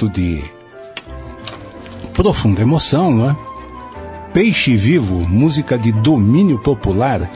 momento 0.00 0.08
de 0.08 0.42
profunda 2.14 2.62
emoção, 2.62 3.10
não 3.10 3.30
é? 3.30 3.36
Peixe 4.32 4.76
Vivo, 4.76 5.28
música 5.28 5.76
de 5.76 5.92
domínio 5.92 6.58
popular, 6.58 7.28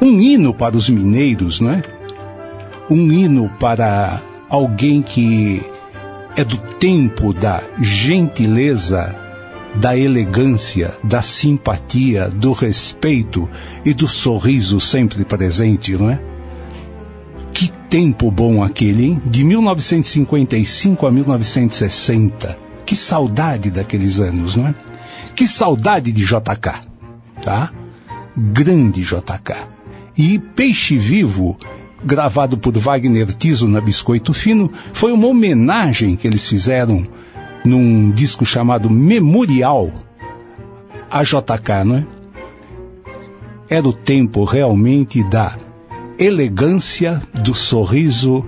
um 0.00 0.20
hino 0.20 0.54
para 0.54 0.76
os 0.76 0.88
mineiros, 0.88 1.60
não 1.60 1.72
é? 1.72 1.82
Um 2.88 3.12
hino 3.12 3.50
para 3.58 4.22
alguém 4.48 5.02
que 5.02 5.60
é 6.36 6.44
do 6.44 6.56
tempo 6.78 7.32
da 7.32 7.60
gentileza, 7.82 9.14
da 9.74 9.96
elegância, 9.96 10.92
da 11.02 11.22
simpatia, 11.22 12.28
do 12.28 12.52
respeito 12.52 13.48
e 13.84 13.92
do 13.92 14.08
sorriso 14.08 14.80
sempre 14.80 15.24
presente, 15.24 15.92
não 15.92 16.10
é? 16.10 16.29
Tempo 17.90 18.30
bom 18.30 18.62
aquele, 18.62 19.04
hein? 19.04 19.22
De 19.26 19.44
1955 19.44 21.06
a 21.06 21.10
1960. 21.10 22.58
Que 22.86 22.96
saudade 22.96 23.70
daqueles 23.70 24.18
anos, 24.20 24.56
não 24.56 24.68
é? 24.68 24.74
Que 25.34 25.46
saudade 25.46 26.12
de 26.12 26.24
JK, 26.24 26.80
tá? 27.42 27.72
grande 28.36 29.02
JK. 29.02 29.68
E 30.16 30.38
Peixe 30.38 30.96
Vivo, 30.96 31.58
gravado 32.04 32.56
por 32.56 32.76
Wagner 32.76 33.26
Tiso 33.34 33.68
na 33.68 33.80
Biscoito 33.80 34.32
Fino, 34.32 34.70
foi 34.92 35.12
uma 35.12 35.26
homenagem 35.26 36.16
que 36.16 36.26
eles 36.26 36.46
fizeram 36.46 37.06
num 37.64 38.10
disco 38.10 38.44
chamado 38.44 38.88
Memorial 38.88 39.90
a 41.10 41.22
JK, 41.22 41.84
não 41.84 41.96
é? 41.96 42.06
Era 43.68 43.88
o 43.88 43.92
tempo 43.92 44.44
realmente 44.44 45.22
da 45.24 45.56
elegância, 46.20 47.22
do 47.32 47.54
sorriso, 47.54 48.46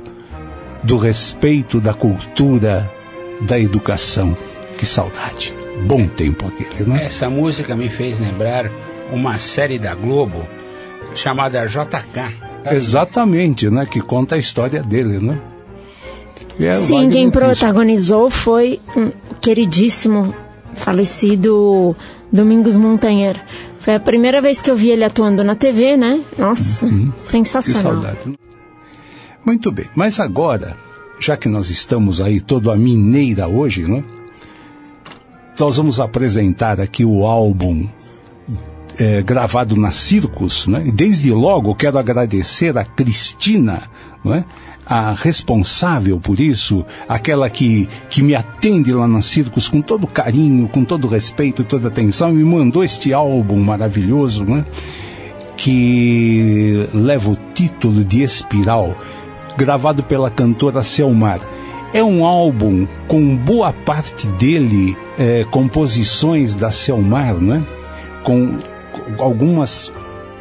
do 0.83 0.99
respeito, 0.99 1.81
da 1.81 1.95
cultura, 1.95 2.91
da 3.41 3.59
educação. 3.59 4.37
Que 4.77 4.85
saudade. 4.85 5.55
Bom 5.87 6.07
tempo 6.07 6.47
aquele, 6.47 6.89
não 6.89 6.97
é? 6.97 7.07
Essa 7.07 7.31
música 7.31 7.75
me 7.75 7.89
fez 7.89 8.21
lembrar 8.21 8.71
uma 9.11 9.39
série 9.39 9.79
da 9.79 9.95
Globo 9.95 10.45
chamada 11.15 11.67
JK. 11.67 12.73
Exatamente, 12.73 13.71
né? 13.71 13.87
Que 13.87 14.01
conta 14.01 14.35
a 14.35 14.39
história 14.39 14.83
dele, 14.83 15.19
né? 15.19 15.41
É 16.61 16.75
Sim, 16.75 17.09
quem 17.09 17.31
protagonizou 17.31 18.29
foi 18.29 18.79
um 18.95 19.11
queridíssimo 19.41 20.35
falecido 20.75 21.97
Domingos 22.31 22.77
Montanher. 22.77 23.43
Foi 23.83 23.97
a 23.97 24.01
primeira 24.01 24.40
vez 24.40 24.61
que 24.61 24.71
eu 24.71 24.77
vi 24.77 24.90
ele 24.90 25.03
atuando 25.03 25.42
na 25.42 25.57
TV, 25.57 25.97
né? 25.97 26.25
Nossa, 26.38 26.87
uhum. 26.87 27.12
sensacional. 27.18 27.97
Que 27.97 28.07
saudade. 28.07 28.38
Muito 29.45 29.73
bem, 29.73 29.87
mas 29.97 30.21
agora, 30.21 30.77
já 31.18 31.37
que 31.37 31.49
nós 31.49 31.68
estamos 31.68 32.21
aí 32.21 32.40
todo 32.40 32.71
a 32.71 32.77
mineira 32.77 33.49
hoje, 33.49 33.83
né? 33.83 34.05
Nós 35.59 35.77
vamos 35.77 35.99
apresentar 35.99 36.81
aqui 36.81 37.05
o 37.05 37.27
álbum 37.27 37.88
é, 39.01 39.21
gravado 39.21 39.75
na 39.75 39.90
Circus, 39.90 40.68
né? 40.68 40.85
E 40.87 40.92
desde 40.92 41.33
logo 41.33 41.75
quero 41.75 41.99
agradecer 41.99 42.79
a 42.79 42.85
Cristina, 42.85 43.90
não 44.25 44.33
é? 44.33 44.45
A 44.85 45.12
responsável 45.12 46.18
por 46.18 46.40
isso, 46.40 46.85
aquela 47.09 47.49
que, 47.49 47.88
que 48.11 48.23
me 48.23 48.35
atende 48.35 48.92
lá 48.92 49.07
na 49.07 49.23
Circus 49.23 49.68
com 49.68 49.81
todo 49.81 50.07
carinho, 50.07 50.68
com 50.68 50.85
todo 50.85 51.07
respeito, 51.07 51.64
toda 51.64 51.88
atenção, 51.88 52.33
me 52.33 52.45
mandou 52.45 52.83
este 52.83 53.12
álbum 53.12 53.57
maravilhoso, 53.57 54.45
né? 54.45 54.64
Que 55.57 56.88
leva 56.92 57.31
o 57.31 57.38
título 57.55 58.05
de 58.05 58.23
Espiral, 58.23 58.97
gravado 59.57 60.03
pela 60.03 60.31
cantora 60.31 60.83
Selmar. 60.83 61.40
É 61.95 62.03
um 62.03 62.25
álbum 62.25 62.87
com 63.07 63.37
boa 63.37 63.73
parte 63.73 64.27
dele 64.27 64.97
é, 65.18 65.45
composições 65.51 66.55
da 66.55 66.73
Selmar, 66.73 67.35
né? 67.35 67.64
Com 68.25 68.59
algumas 69.18 69.92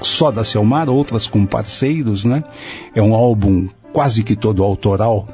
só 0.02 0.32
da 0.32 0.44
Selmar, 0.44 0.90
outras 0.90 1.28
com 1.28 1.46
parceiros, 1.46 2.24
né? 2.24 2.44
É 2.96 3.02
um 3.02 3.14
álbum 3.14 3.68
quase 3.92 4.24
que 4.24 4.36
todo 4.36 4.64
autoral. 4.64 5.28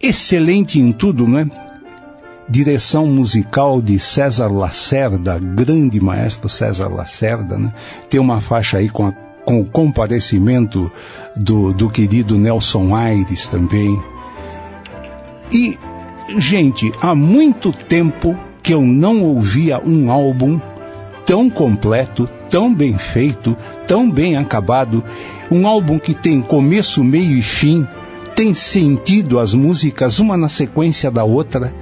Excelente 0.00 0.78
em 0.78 0.92
tudo, 0.92 1.26
né? 1.26 1.50
Direção 2.48 3.06
musical 3.06 3.82
de 3.82 3.98
César 3.98 4.48
Lacerda, 4.48 5.38
grande 5.38 6.00
maestro 6.00 6.48
César 6.48 6.88
Lacerda, 6.88 7.58
né? 7.58 7.72
Tem 8.08 8.18
uma 8.20 8.40
faixa 8.40 8.78
aí 8.78 8.88
com, 8.88 9.06
a, 9.06 9.12
com 9.44 9.60
o 9.60 9.64
comparecimento 9.66 10.90
do, 11.36 11.72
do 11.72 11.90
querido 11.90 12.38
Nelson 12.38 12.94
Aires 12.94 13.48
também. 13.48 14.00
E, 15.52 15.78
gente, 16.38 16.92
há 17.00 17.14
muito 17.14 17.72
tempo 17.72 18.36
que 18.62 18.72
eu 18.72 18.82
não 18.82 19.22
ouvia 19.22 19.80
um 19.80 20.10
álbum 20.10 20.60
tão 21.26 21.50
completo, 21.50 22.28
tão 22.50 22.74
bem 22.74 22.96
feito, 22.96 23.56
tão 23.86 24.10
bem 24.10 24.36
acabado 24.36 25.02
um 25.50 25.66
álbum 25.66 25.98
que 25.98 26.14
tem 26.14 26.40
começo, 26.40 27.02
meio 27.02 27.36
e 27.36 27.42
fim, 27.42 27.86
tem 28.34 28.54
sentido 28.54 29.38
as 29.38 29.54
músicas 29.54 30.18
uma 30.18 30.36
na 30.36 30.48
sequência 30.48 31.10
da 31.10 31.24
outra. 31.24 31.74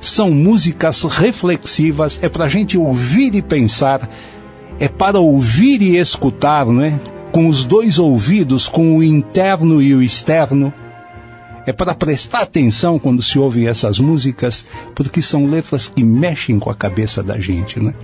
São 0.00 0.30
músicas 0.30 1.02
reflexivas, 1.04 2.18
é 2.22 2.28
para 2.28 2.44
a 2.44 2.48
gente 2.48 2.78
ouvir 2.78 3.34
e 3.34 3.42
pensar, 3.42 4.08
é 4.78 4.88
para 4.88 5.18
ouvir 5.18 5.82
e 5.82 5.96
escutar, 5.96 6.66
né? 6.66 6.98
Com 7.32 7.46
os 7.46 7.64
dois 7.64 7.98
ouvidos, 7.98 8.68
com 8.68 8.96
o 8.96 9.02
interno 9.02 9.82
e 9.82 9.94
o 9.94 10.02
externo. 10.02 10.72
É 11.66 11.72
para 11.72 11.94
prestar 11.94 12.42
atenção 12.42 12.98
quando 12.98 13.22
se 13.22 13.38
ouve 13.38 13.66
essas 13.66 13.98
músicas, 13.98 14.64
porque 14.94 15.20
são 15.20 15.46
letras 15.46 15.86
que 15.86 16.02
mexem 16.02 16.58
com 16.58 16.70
a 16.70 16.74
cabeça 16.74 17.22
da 17.22 17.38
gente, 17.38 17.78
né? 17.78 17.94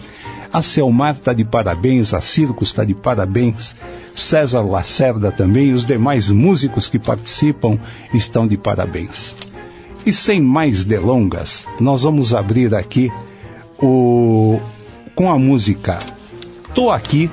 A 0.53 0.63
Selmar 0.63 1.15
está 1.15 1.33
de 1.33 1.45
parabéns, 1.45 2.15
a 2.15 2.21
Circus 2.21 2.69
está 2.69 2.85
de 2.85 2.95
parabéns, 2.95 3.75
César 4.15 4.63
Lacerda 4.63 5.31
também 5.31 5.69
e 5.69 5.73
os 5.73 5.85
demais 5.85 6.31
músicos 6.31 6.89
que 6.89 6.99
participam 6.99 7.79
estão 8.15 8.47
de 8.47 8.57
parabéns. 8.57 9.35
E 10.05 10.13
sem 10.13 10.41
mais 10.41 10.85
delongas, 10.85 11.67
nós 11.81 12.03
vamos 12.03 12.33
abrir 12.33 12.75
aqui 12.75 13.13
o 13.79 14.61
com 15.15 15.31
a 15.31 15.39
música 15.39 15.99
Tô 16.75 16.91
Aqui. 16.91 17.31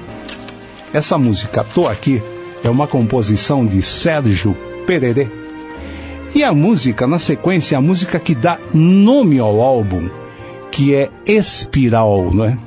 Essa 0.94 1.18
música 1.18 1.64
Tô 1.64 1.88
Aqui 1.88 2.22
é 2.64 2.70
uma 2.70 2.88
composição 2.88 3.66
de 3.66 3.82
Sérgio 3.82 4.56
Pererê. 4.88 5.28
E 6.34 6.44
a 6.44 6.54
música, 6.54 7.06
na 7.06 7.20
sequência, 7.20 7.78
a 7.78 7.82
música 7.82 8.20
que 8.20 8.34
dá 8.34 8.58
nome 8.74 9.38
ao 9.38 9.62
álbum, 9.62 10.10
que 10.72 10.96
é 10.96 11.12
Espiral, 11.28 12.34
não 12.34 12.46
é? 12.46 12.58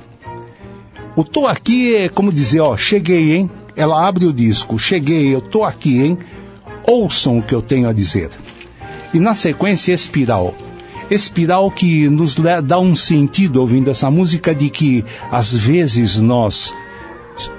O 1.17 1.25
Tô 1.25 1.47
Aqui 1.47 1.97
é 1.97 2.09
como 2.11 2.31
dizer, 2.31 2.61
ó, 2.61 2.77
cheguei, 2.77 3.35
hein? 3.35 3.51
ela 3.77 4.09
abre 4.09 4.25
o 4.25 4.33
disco, 4.33 4.79
cheguei, 4.79 5.35
eu 5.35 5.41
tô 5.41 5.63
aqui, 5.63 6.03
hein? 6.03 6.19
Ouçam 6.83 7.39
o 7.39 7.43
que 7.43 7.55
eu 7.55 7.61
tenho 7.61 7.89
a 7.89 7.93
dizer. 7.93 8.31
E 9.13 9.21
na 9.21 9.35
sequência, 9.35 9.93
Espiral. 9.93 10.55
Espiral 11.11 11.71
que 11.71 12.09
nos 12.09 12.37
dá 12.65 12.81
um 12.81 12.95
sentido 12.95 13.61
ouvindo 13.61 13.91
essa 13.91 14.11
música 14.11 14.55
de 14.55 14.71
que 14.71 15.05
às 15.31 15.55
vezes 15.55 16.17
nós 16.17 16.75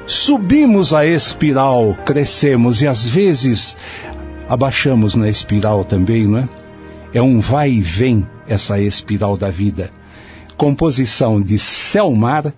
subimos 0.05 0.93
a 0.93 1.05
espiral, 1.05 1.95
crescemos 2.05 2.81
e 2.81 2.87
às 2.87 3.07
vezes 3.07 3.77
abaixamos 4.49 5.15
na 5.15 5.29
espiral 5.29 5.85
também, 5.85 6.27
não 6.27 6.39
é? 6.39 6.49
É 7.13 7.21
um 7.21 7.39
vai 7.39 7.71
e 7.71 7.81
vem 7.81 8.27
essa 8.49 8.81
espiral 8.81 9.37
da 9.37 9.49
vida. 9.49 9.91
Composição 10.57 11.41
de 11.41 11.57
Selmar 11.57 12.53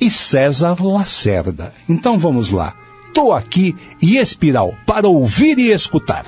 e 0.00 0.10
César 0.10 0.82
Lacerda. 0.82 1.72
Então 1.88 2.18
vamos 2.18 2.50
lá. 2.50 2.74
Estou 3.06 3.32
aqui 3.32 3.74
e 4.00 4.18
Espiral 4.18 4.74
para 4.86 5.08
ouvir 5.08 5.58
e 5.58 5.72
escutar. 5.72 6.26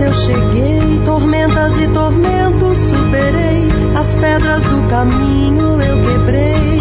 eu 0.00 0.12
cheguei. 0.12 1.00
Tormentas 1.04 1.78
e 1.78 1.88
tormentos 1.88 2.78
superei, 2.78 3.68
as 3.98 4.14
pedras 4.16 4.64
do 4.64 4.82
caminho 4.88 5.80
eu 5.80 6.00
quebrei. 6.02 6.77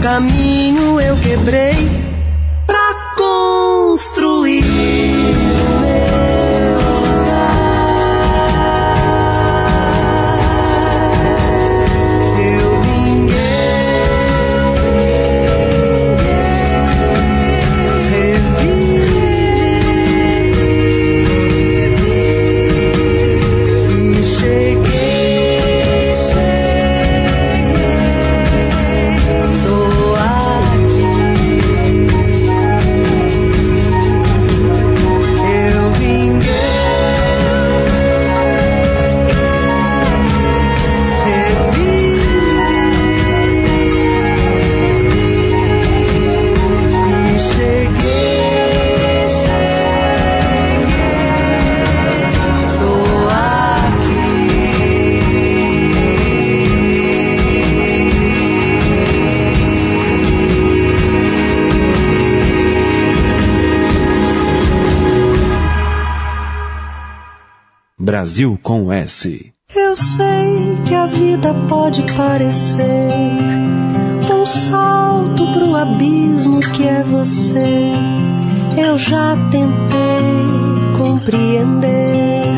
caminho 0.00 1.00
eu 1.00 1.16
quebrei. 1.16 1.87
Brasil 68.28 68.58
com 68.62 68.92
S. 68.92 69.54
Eu 69.74 69.96
sei 69.96 70.76
que 70.86 70.94
a 70.94 71.06
vida 71.06 71.54
pode 71.66 72.02
parecer 72.12 73.10
um 74.30 74.44
salto 74.44 75.50
pro 75.54 75.74
abismo 75.74 76.60
que 76.60 76.86
é 76.86 77.02
você. 77.04 77.90
Eu 78.76 78.98
já 78.98 79.34
tentei 79.50 80.98
compreender, 80.98 82.52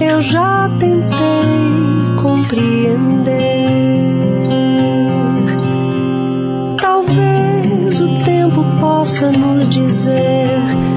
eu 0.00 0.20
já 0.20 0.68
tentei 0.80 2.16
compreender. 2.20 3.36
Talvez 6.76 8.00
o 8.00 8.24
tempo 8.24 8.64
possa 8.80 9.30
nos 9.30 9.68
dizer 9.68 10.87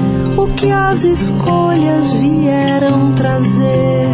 que 0.62 0.70
as 0.70 1.02
escolhas 1.02 2.12
vieram 2.12 3.12
trazer, 3.14 4.06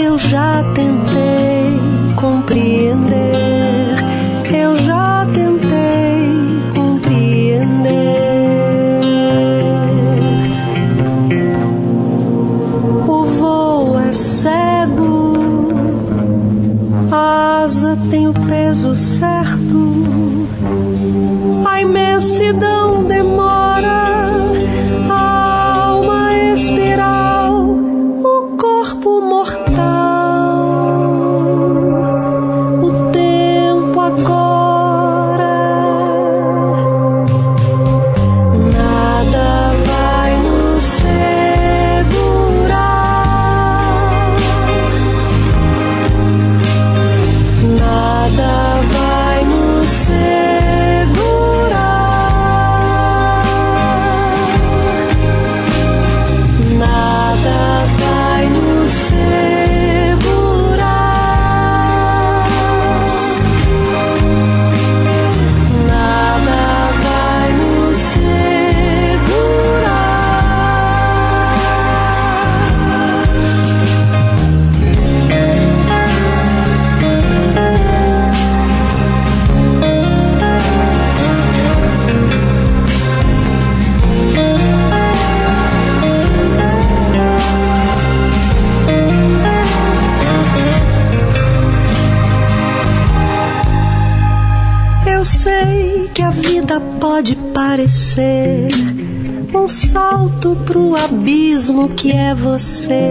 eu 0.00 0.18
já 0.18 0.64
tentei 0.74 1.78
compreender. 2.16 3.59
que 102.00 102.12
é 102.12 102.34
você. 102.34 103.09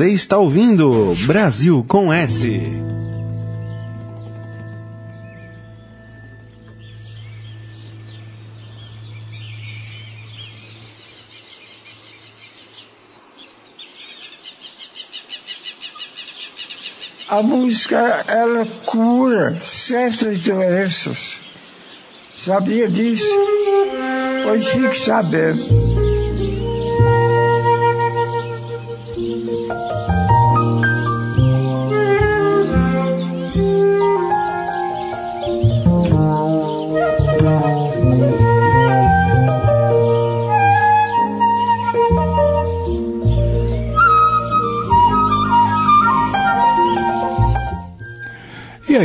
Você 0.00 0.12
está 0.12 0.38
ouvindo 0.38 1.14
Brasil 1.26 1.84
com 1.86 2.10
S. 2.10 2.58
A 17.28 17.42
música, 17.42 18.24
ela 18.26 18.64
cura 18.86 19.60
certas 19.60 20.42
doenças. 20.44 21.40
Sabia 22.42 22.88
disso? 22.88 23.22
Pois 24.44 24.66
fique 24.66 24.98
sabendo. 24.98 25.79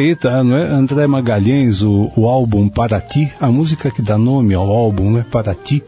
Aí 0.05 0.15
tá, 0.15 0.43
não 0.43 0.55
é? 0.55 0.63
André 0.63 1.07
Magalhães, 1.07 1.81
o, 1.81 2.11
o 2.15 2.27
álbum 2.27 2.69
Para 2.69 3.01
Ti, 3.01 3.31
a 3.39 3.47
música 3.47 3.89
que 3.89 4.01
dá 4.01 4.17
nome 4.17 4.53
ao 4.53 4.69
álbum, 4.69 5.11
né? 5.11 5.25
Para 5.31 5.55
Ti. 5.55 5.83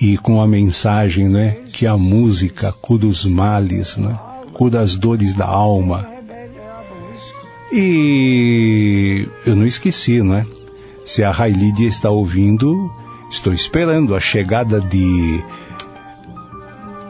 E 0.00 0.16
com 0.18 0.40
a 0.40 0.46
mensagem, 0.46 1.28
né? 1.28 1.56
Que 1.72 1.86
a 1.86 1.96
música 1.96 2.72
cura 2.72 3.06
os 3.06 3.24
males, 3.24 3.96
né? 3.96 4.14
Cura 4.52 4.80
as 4.80 4.96
dores 4.96 5.34
da 5.34 5.46
alma. 5.46 6.08
E 7.72 9.26
eu 9.44 9.56
não 9.56 9.66
esqueci, 9.66 10.22
né? 10.22 10.46
Se 11.04 11.24
a 11.24 11.30
Railidia 11.30 11.88
está 11.88 12.10
ouvindo, 12.10 12.90
estou 13.30 13.52
esperando 13.52 14.14
a 14.14 14.20
chegada 14.20 14.80
de 14.80 15.42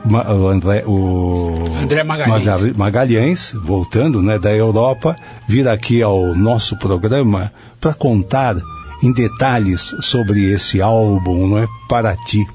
o 0.08 0.46
André, 0.48 0.84
o 0.86 1.64
André 1.82 2.02
Magalhães. 2.04 2.44
Maga- 2.44 2.74
Magalhães, 2.76 3.52
voltando 3.62 4.22
né, 4.22 4.38
da 4.38 4.54
Europa, 4.54 5.16
vir 5.48 5.68
aqui 5.68 6.02
ao 6.02 6.34
nosso 6.34 6.76
programa 6.78 7.52
para 7.80 7.92
contar 7.94 8.56
em 9.02 9.12
detalhes 9.12 9.94
sobre 10.00 10.44
esse 10.52 10.80
álbum, 10.80 11.46
não 11.48 11.58
é? 11.58 11.66
Para 11.88 12.16
ti. 12.16 12.46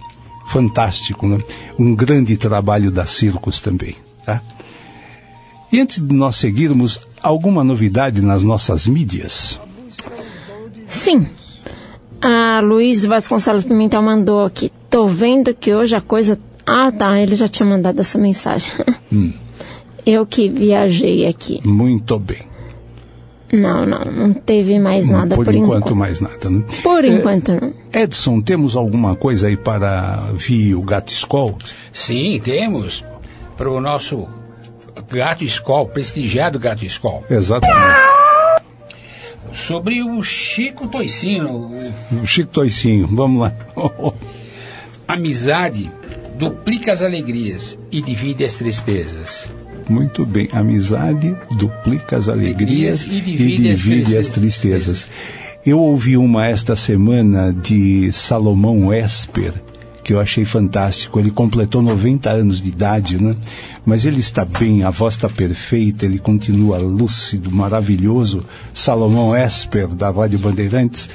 Fantástico, 0.48 1.28
né? 1.28 1.38
Um 1.80 1.96
grande 1.96 2.36
trabalho 2.36 2.92
da 2.92 3.06
Circos 3.06 3.62
também, 3.62 3.96
tá? 4.26 4.42
E 5.72 5.80
antes 5.80 6.02
de 6.06 6.14
nós 6.14 6.36
seguirmos, 6.36 7.00
alguma 7.24 7.64
novidade 7.64 8.22
nas 8.22 8.44
nossas 8.44 8.86
mídias? 8.88 9.60
Sim. 10.88 11.28
A 12.22 12.60
Luiz 12.62 13.06
Vasconcelos 13.06 13.64
Pimentel 13.64 14.02
mandou 14.02 14.44
aqui. 14.46 14.72
Tô 14.90 15.08
vendo 15.08 15.54
que 15.56 15.74
hoje 15.74 15.96
a 15.96 16.02
coisa. 16.02 16.38
Ah, 16.65 16.91
tá. 16.91 17.19
Ele 17.19 17.36
já 17.36 17.47
tinha 17.47 17.67
mandado 17.67 18.00
essa 18.00 18.17
mensagem. 18.17 18.71
Eu 20.06 20.26
que 20.26 20.50
viajei 20.50 21.28
aqui. 21.28 21.60
Muito 21.63 22.17
bem. 22.17 22.52
Não, 23.52 23.86
não. 23.86 24.06
Não 24.06 24.33
teve 24.33 24.79
mais 24.79 25.08
nada 25.08 25.36
por, 25.36 25.46
por, 25.46 25.54
enquanto, 25.54 25.96
mais 25.96 26.21
nada, 26.21 26.50
né? 26.50 26.63
Por 26.81 27.04
enquanto, 27.04 27.50
não. 27.50 27.73
Edson, 27.94 28.42
temos 28.42 28.75
alguma 28.75 29.15
coisa 29.15 29.48
aí 29.48 29.58
para 29.58 30.29
vir 30.33 30.73
o 30.73 30.81
Gato 30.81 31.12
Skol? 31.12 31.58
Sim, 31.92 32.40
temos 32.44 33.04
para 33.58 33.69
o 33.69 33.81
nosso 33.81 34.27
Gato 35.12 35.44
Escol, 35.44 35.88
prestigiado 35.88 36.58
Gato 36.58 36.86
Escol, 36.86 37.25
Exatamente. 37.29 38.00
sobre 39.54 40.02
o 40.02 40.23
Chico 40.23 40.88
Toicino, 40.88 41.69
o 42.12 42.21
O 42.23 42.25
Chico 42.25 42.52
Toicinho, 42.52 43.08
vamos 43.12 43.42
lá. 43.42 43.54
Amizade 45.08 45.92
duplica 46.42 46.92
as 46.92 47.04
alegrias 47.04 47.77
e 47.92 48.02
divide 48.02 48.44
as 48.44 48.56
tristezas. 48.56 49.48
Muito 49.87 50.25
bem. 50.25 50.50
Amizade 50.52 51.35
duplica 51.56 52.17
as 52.17 52.27
alegrias 52.27 53.02
Alegrias 53.02 53.06
e 53.06 53.13
e 53.13 53.21
divide 53.21 53.63
divide, 53.75 54.17
as 54.17 54.27
as 54.27 54.33
tristezas. 54.33 55.10
Eu 55.63 55.77
ouvi 55.77 56.17
uma 56.17 56.48
esta 56.48 56.75
semana 56.75 57.54
de 57.54 58.12
Salomão 58.12 58.92
Esper, 58.92 59.54
que 60.04 60.13
eu 60.13 60.19
achei 60.19 60.44
fantástico. 60.44 61.19
Ele 61.19 61.29
completou 61.29 61.79
90 61.79 62.31
anos 62.31 62.60
de 62.60 62.69
idade, 62.69 63.21
né? 63.21 63.35
Mas 63.85 64.08
ele 64.08 64.19
está 64.19 64.44
bem, 64.44 64.83
a 64.83 64.89
voz 64.89 65.13
está 65.13 65.29
perfeita, 65.29 66.06
ele 66.06 66.17
continua 66.17 66.79
lúcido, 66.79 67.52
maravilhoso. 67.52 68.44
Salomão 68.73 69.37
Esper, 69.37 69.89
da 69.89 70.10
Rádio 70.10 70.39
Bandeirantes. 70.39 71.08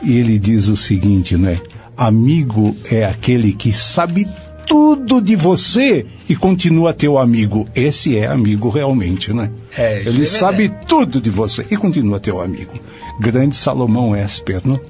E 0.00 0.16
ele 0.16 0.38
diz 0.38 0.68
o 0.68 0.76
seguinte, 0.76 1.36
né? 1.36 1.60
Amigo 1.96 2.76
é 2.88 3.04
aquele 3.04 3.52
que 3.52 3.72
sabe 3.72 4.28
tudo 4.66 5.20
de 5.20 5.36
você 5.36 6.06
e 6.28 6.34
continua 6.34 6.92
teu 6.92 7.18
amigo. 7.18 7.68
Esse 7.74 8.16
é 8.16 8.26
amigo 8.26 8.68
realmente, 8.68 9.32
né? 9.32 9.50
É, 9.76 10.00
ele 10.00 10.22
é 10.22 10.26
sabe 10.26 10.72
tudo 10.86 11.20
de 11.20 11.30
você 11.30 11.66
e 11.70 11.76
continua 11.76 12.20
teu 12.20 12.40
amigo. 12.40 12.72
Grande 13.20 13.56
Salomão 13.56 14.16
Esper, 14.16 14.60
né? 14.66 14.80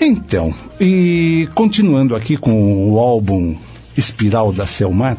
Então, 0.00 0.54
e 0.80 1.48
continuando 1.54 2.14
aqui 2.14 2.36
com 2.36 2.92
o 2.92 2.98
álbum 2.98 3.56
Espiral 3.96 4.52
da 4.52 4.66
Selmar, 4.66 5.16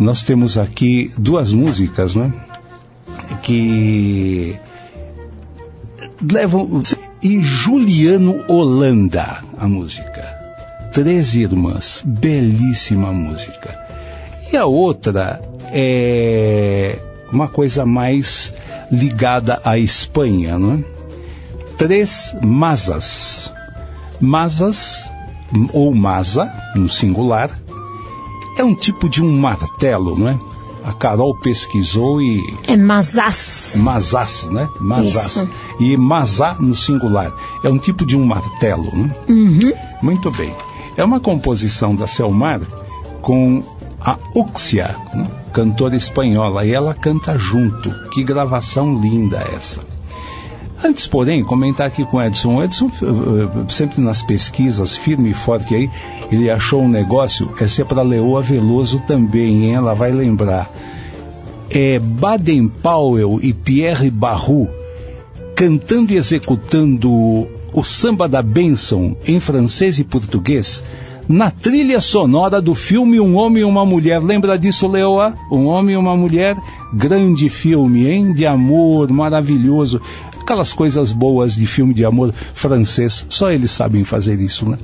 nós 0.00 0.24
temos 0.24 0.58
aqui 0.58 1.12
duas 1.16 1.52
músicas, 1.52 2.16
né? 2.16 2.32
Que 3.42 4.58
levam 6.20 6.82
e 7.22 7.40
Juliano 7.40 8.44
Holanda 8.48 9.42
a 9.58 9.66
música. 9.68 10.33
Três 10.94 11.34
irmãs, 11.34 12.02
belíssima 12.04 13.12
música. 13.12 13.76
E 14.52 14.56
a 14.56 14.64
outra 14.64 15.42
é 15.72 16.96
uma 17.32 17.48
coisa 17.48 17.84
mais 17.84 18.54
ligada 18.92 19.60
à 19.64 19.76
Espanha, 19.76 20.56
não 20.56 20.74
é? 20.74 20.84
Três 21.76 22.36
masas. 22.40 23.52
Masas 24.20 25.10
ou 25.72 25.92
masa 25.92 26.48
no 26.76 26.88
singular 26.88 27.50
é 28.56 28.62
um 28.62 28.74
tipo 28.74 29.08
de 29.08 29.20
um 29.20 29.36
martelo, 29.36 30.16
não 30.16 30.28
é? 30.28 30.38
A 30.84 30.92
Carol 30.92 31.34
pesquisou 31.40 32.22
e 32.22 32.40
É 32.68 32.76
Mazás. 32.76 33.72
Mazás, 33.74 34.48
né? 34.50 34.68
Mazás. 34.78 35.36
Isso. 35.36 35.48
E 35.80 35.96
mazá 35.96 36.54
no 36.60 36.74
singular. 36.74 37.32
É 37.64 37.68
um 37.68 37.78
tipo 37.78 38.06
de 38.06 38.16
um 38.16 38.24
martelo, 38.24 38.94
né? 38.96 39.10
Muito 40.00 40.30
bem. 40.30 40.54
É 40.96 41.04
uma 41.04 41.20
composição 41.20 41.94
da 41.94 42.06
Selmar 42.06 42.60
com 43.20 43.62
a 44.00 44.18
Uxia, 44.34 44.94
né? 45.14 45.26
cantora 45.52 45.96
espanhola, 45.96 46.64
e 46.64 46.72
ela 46.72 46.94
canta 46.94 47.38
junto. 47.38 47.90
Que 48.10 48.22
gravação 48.22 49.00
linda 49.00 49.38
essa. 49.56 49.80
Antes, 50.84 51.06
porém, 51.06 51.42
comentar 51.42 51.86
aqui 51.86 52.04
com 52.04 52.18
o 52.18 52.22
Edson. 52.22 52.56
O 52.56 52.62
Edson, 52.62 52.86
eh, 52.86 53.06
eh, 53.06 53.72
sempre 53.72 54.02
nas 54.02 54.22
pesquisas, 54.22 54.94
firme 54.94 55.30
e 55.30 55.34
forte 55.34 55.74
aí, 55.74 55.90
ele 56.30 56.50
achou 56.50 56.82
um 56.82 56.88
negócio, 56.88 57.54
esse 57.60 57.80
é 57.80 57.84
para 57.84 58.02
Leoa 58.02 58.42
Veloso 58.42 59.00
também, 59.06 59.64
hein? 59.64 59.74
ela 59.74 59.94
vai 59.94 60.12
lembrar. 60.12 60.70
É 61.70 61.98
Baden 61.98 62.68
Powell 62.68 63.38
e 63.42 63.54
Pierre 63.54 64.10
Barrou 64.10 64.68
cantando 65.54 66.12
e 66.12 66.16
executando 66.16 67.48
o 67.74 67.82
samba 67.84 68.26
da 68.28 68.40
bênção 68.40 69.16
em 69.26 69.38
francês 69.40 69.98
e 69.98 70.04
português 70.04 70.82
na 71.28 71.50
trilha 71.50 72.00
sonora 72.00 72.60
do 72.60 72.74
filme 72.74 73.18
Um 73.18 73.34
Homem 73.36 73.62
e 73.62 73.64
uma 73.64 73.84
Mulher. 73.84 74.22
Lembra 74.22 74.58
disso, 74.58 74.86
Leoa? 74.86 75.34
Um 75.50 75.64
Homem 75.66 75.94
e 75.94 75.98
uma 75.98 76.14
Mulher, 76.16 76.54
grande 76.92 77.48
filme, 77.48 78.06
hein? 78.06 78.32
De 78.32 78.44
amor, 78.46 79.10
maravilhoso. 79.10 80.00
Aquelas 80.40 80.74
coisas 80.74 81.12
boas 81.12 81.54
de 81.54 81.66
filme 81.66 81.94
de 81.94 82.04
amor 82.04 82.32
francês. 82.54 83.24
Só 83.30 83.50
eles 83.50 83.70
sabem 83.70 84.04
fazer 84.04 84.38
isso, 84.38 84.68
né? 84.68 84.78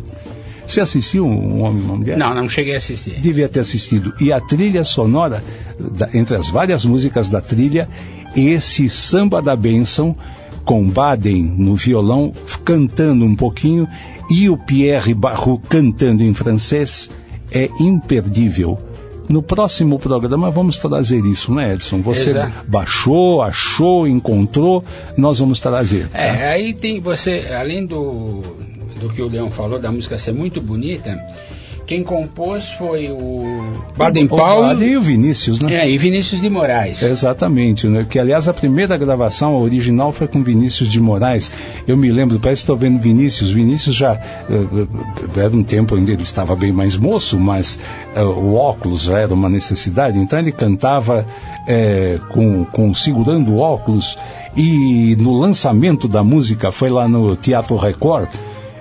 Você 0.67 0.81
assistiu 0.81 1.27
Um 1.27 1.63
Homem 1.63 1.83
e 1.83 1.85
uma 1.85 1.97
Mulher? 1.97 2.17
Não, 2.17 2.35
não 2.35 2.49
cheguei 2.49 2.75
a 2.75 2.79
assistir. 2.79 3.21
devia 3.21 3.47
ter 3.49 3.61
assistido. 3.61 4.15
E 4.19 4.33
a 4.33 4.41
trilha 4.41 4.83
sonora, 4.83 5.45
da- 5.79 6.09
entre 6.15 6.37
as 6.37 6.49
várias 6.49 6.87
músicas 6.87 7.29
da 7.29 7.43
trilha, 7.43 7.87
esse 8.35 8.89
samba 8.89 9.43
da 9.43 9.55
bênção, 9.55 10.17
com 10.71 10.87
Baden 10.87 11.57
no 11.59 11.75
violão, 11.75 12.33
cantando 12.65 13.25
um 13.25 13.35
pouquinho, 13.35 13.89
e 14.31 14.49
o 14.49 14.57
Pierre 14.57 15.13
Barrou 15.13 15.61
cantando 15.69 16.23
em 16.23 16.33
francês, 16.33 17.11
é 17.51 17.69
imperdível. 17.81 18.79
No 19.29 19.43
próximo 19.43 19.99
programa 19.99 20.49
vamos 20.49 20.77
trazer 20.77 21.25
isso, 21.25 21.53
né, 21.53 21.75
Edson? 21.75 22.01
Você 22.03 22.31
Exato. 22.31 22.53
baixou, 22.69 23.43
achou, 23.43 24.07
encontrou, 24.07 24.85
nós 25.17 25.41
vamos 25.41 25.59
trazer. 25.59 26.07
tá? 26.07 26.21
É, 26.21 26.53
aí 26.53 26.73
tem 26.73 27.01
você, 27.01 27.49
além 27.53 27.85
do, 27.85 28.41
do 29.01 29.11
que 29.13 29.21
o 29.21 29.27
Leão 29.27 29.51
falou, 29.51 29.81
da 29.81 29.91
música 29.91 30.17
ser 30.19 30.33
muito 30.33 30.61
bonita, 30.61 31.21
Quem 31.91 32.05
compôs 32.05 32.69
foi 32.79 33.11
o 33.11 33.43
Baden 33.97 34.29
Powell 34.29 34.63
Baden 34.63 34.91
e 34.91 34.97
o 34.97 35.03
Vinícius, 35.03 35.59
né? 35.59 35.75
é, 35.75 35.91
e 35.91 35.99
Vinícius 35.99 36.41
de 36.41 36.49
Moraes. 36.49 37.03
Exatamente, 37.03 37.89
né? 37.89 38.07
que 38.09 38.17
aliás 38.17 38.47
a 38.47 38.55
primeira 38.55 38.97
gravação, 38.97 39.57
a 39.57 39.59
original, 39.59 40.13
foi 40.13 40.29
com 40.29 40.41
Vinícius 40.41 40.89
de 40.89 41.01
Moraes. 41.01 41.51
Eu 41.89 41.97
me 41.97 42.09
lembro, 42.13 42.39
parece 42.39 42.61
que 42.61 42.63
estou 42.63 42.77
vendo 42.77 43.01
Vinícius. 43.01 43.51
Vinícius 43.51 43.97
já 43.97 44.13
eh, 44.15 44.53
eh, 44.53 45.41
era 45.41 45.53
um 45.53 45.65
tempo 45.65 45.97
onde 45.97 46.13
ele 46.13 46.23
estava 46.23 46.55
bem 46.55 46.71
mais 46.71 46.97
moço, 46.97 47.41
mas 47.41 47.77
eh, 48.15 48.23
o 48.23 48.55
óculos 48.55 49.03
já 49.03 49.19
era 49.19 49.35
uma 49.35 49.49
necessidade. 49.49 50.17
Então 50.17 50.39
ele 50.39 50.53
cantava 50.53 51.27
com, 52.29 52.65
com 52.67 52.95
segurando 52.95 53.51
o 53.51 53.59
óculos 53.59 54.17
e 54.57 55.17
no 55.19 55.37
lançamento 55.37 56.07
da 56.07 56.23
música 56.23 56.71
foi 56.71 56.89
lá 56.89 57.09
no 57.09 57.35
Teatro 57.35 57.77
Record. 57.77 58.29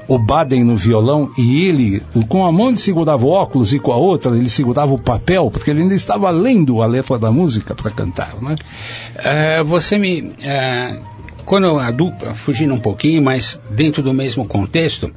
O 0.09 0.17
Baden 0.17 0.63
no 0.63 0.75
violão 0.75 1.29
e 1.37 1.67
ele, 1.67 2.01
com 2.27 2.43
a 2.43 2.51
mão 2.51 2.69
ele 2.69 2.77
segurava 2.77 3.23
o 3.25 3.29
óculos 3.29 3.71
e 3.71 3.79
com 3.79 3.91
a 3.91 3.95
outra 3.95 4.35
ele 4.35 4.49
segurava 4.49 4.91
o 4.93 4.99
papel, 4.99 5.49
porque 5.51 5.69
ele 5.69 5.83
ainda 5.83 5.93
estava 5.93 6.29
lendo 6.31 6.81
a 6.81 6.87
letra 6.87 7.17
da 7.19 7.31
música 7.31 7.75
para 7.75 7.91
cantar, 7.91 8.33
né? 8.41 8.55
É, 9.15 9.63
você 9.63 9.97
me. 9.97 10.31
é, 10.43 10.99
quando 11.45 11.77
a 11.77 11.91
dupla, 11.91 12.33
fugindo 12.33 12.73
um 12.73 12.79
pouquinho, 12.79 13.21
mas 13.21 13.59
dentro 13.69 14.01
do 14.03 14.13
mesmo 14.13 14.45
contexto, 14.45 15.11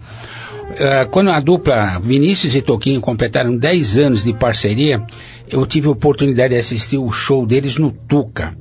é, 0.79 1.05
quando 1.07 1.31
a 1.31 1.41
dupla 1.41 1.99
Vinícius 1.99 2.55
e 2.55 2.63
Toquinho 2.63 3.01
completaram 3.01 3.57
10 3.57 3.99
anos 3.99 4.25
de 4.25 4.33
parceria, 4.35 5.03
eu 5.49 5.67
tive 5.67 5.89
a 5.89 5.91
oportunidade 5.91 6.55
de 6.55 6.61
assistir 6.61 6.99
o 6.99 7.11
show 7.11 7.47
deles 7.47 7.77
no 7.77 7.91
Tuca. 7.91 8.57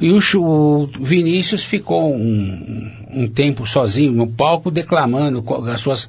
E 0.00 0.10
o, 0.12 0.20
show- 0.20 0.44
o 0.44 1.04
Vinícius 1.04 1.64
ficou 1.64 2.14
um, 2.14 2.88
um 3.12 3.26
tempo 3.26 3.66
sozinho 3.66 4.12
no 4.12 4.26
palco 4.26 4.70
declamando 4.70 5.44
as 5.66 5.80
suas 5.80 6.08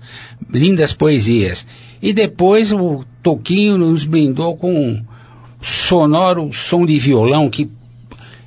lindas 0.51 0.93
poesias. 0.93 1.65
E 2.01 2.13
depois 2.13 2.71
o 2.71 3.03
Toquinho 3.21 3.77
nos 3.77 4.05
brindou 4.05 4.55
com 4.57 4.73
um 4.73 5.03
sonoro 5.61 6.51
som 6.53 6.85
de 6.85 6.97
violão 6.97 7.49
que 7.49 7.69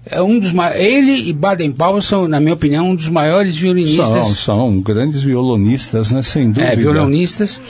é 0.05 0.20
um 0.20 0.38
dos 0.38 0.53
ele 0.74 1.28
e 1.28 1.32
Baden 1.32 1.72
Powell 1.72 2.03
são, 2.03 2.26
na 2.26 2.40
minha 2.40 2.55
opinião, 2.55 2.90
um 2.90 2.94
dos 2.94 3.09
maiores 3.09 3.55
São, 3.55 3.62
violinistas, 3.62 4.38
são 4.38 4.80
grandes 4.80 5.22
violonistas, 5.22 6.11
né? 6.11 6.22
Sem 6.22 6.50
dúvida. 6.50 6.72
é, 6.72 6.76
violonistas. 6.76 7.61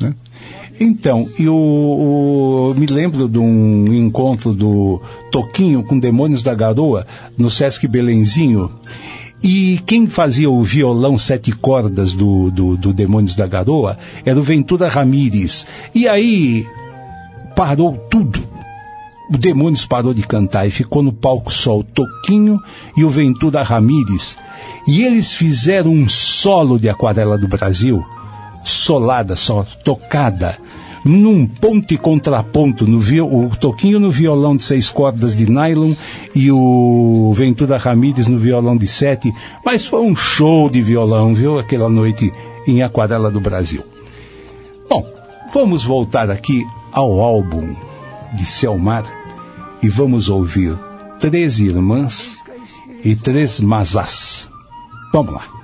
né? 0.00 0.14
Então, 0.82 1.28
eu, 1.38 1.54
o- 1.54 2.74
me 2.74 2.86
lembro 2.86 3.28
de 3.28 3.38
um 3.38 3.92
encontro 3.92 4.54
do 4.54 5.00
Toquinho 5.30 5.82
com 5.82 5.98
Demônios 5.98 6.42
da 6.42 6.54
Garoa 6.54 7.06
no 7.36 7.50
Sesc 7.50 7.86
Belenzinho. 7.86 8.70
E 9.42 9.78
quem 9.86 10.06
fazia 10.06 10.50
o 10.50 10.62
violão 10.62 11.16
sete 11.18 11.52
cordas 11.52 12.14
do, 12.14 12.50
do, 12.50 12.76
do 12.76 12.92
Demônios 12.92 13.34
da 13.34 13.46
Garoa 13.46 13.98
era 14.24 14.38
o 14.38 14.42
Ventura 14.42 14.88
Ramírez. 14.88 15.66
E 15.94 16.08
aí 16.08 16.66
parou 17.54 17.96
tudo. 18.10 18.42
O 19.32 19.38
Demônios 19.38 19.84
parou 19.84 20.12
de 20.12 20.22
cantar 20.22 20.66
e 20.66 20.70
ficou 20.70 21.02
no 21.02 21.12
palco 21.12 21.52
só 21.52 21.78
o 21.78 21.84
Toquinho 21.84 22.58
e 22.96 23.04
o 23.04 23.10
Ventura 23.10 23.62
Ramírez. 23.62 24.36
E 24.88 25.02
eles 25.04 25.32
fizeram 25.32 25.90
um 25.92 26.08
solo 26.08 26.78
de 26.78 26.88
Aquarela 26.88 27.38
do 27.38 27.46
Brasil, 27.48 28.04
solada 28.64 29.34
só, 29.36 29.64
tocada, 29.84 30.58
num 31.04 31.46
ponto 31.46 31.94
e 31.94 31.96
contraponto, 31.96 32.86
no 32.86 32.98
vi- 33.00 33.20
o 33.22 33.50
Toquinho 33.58 33.98
no 33.98 34.10
violão 34.10 34.54
de 34.56 34.62
seis 34.62 34.90
cordas 34.90 35.34
de 35.36 35.50
nylon 35.50 35.94
e 36.34 36.52
o 36.52 37.32
Ventura 37.34 37.78
Ramírez 37.78 38.26
no 38.26 38.38
violão 38.38 38.76
de 38.76 38.86
sete. 38.86 39.32
Mas 39.64 39.86
foi 39.86 40.02
um 40.02 40.14
show 40.14 40.68
de 40.68 40.82
violão, 40.82 41.34
viu, 41.34 41.58
aquela 41.58 41.88
noite 41.88 42.30
em 42.66 42.82
Aquarela 42.82 43.30
do 43.30 43.40
Brasil. 43.40 43.82
Bom, 44.88 45.06
vamos 45.54 45.84
voltar 45.84 46.30
aqui 46.30 46.66
ao 46.92 47.20
álbum 47.20 47.74
de 48.34 48.44
Selmar 48.44 49.04
e 49.82 49.88
vamos 49.88 50.28
ouvir 50.28 50.76
Três 51.18 51.58
Irmãs 51.60 52.34
e 53.02 53.16
Três 53.16 53.58
Mazás. 53.60 54.50
Vamos 55.12 55.32
lá. 55.32 55.59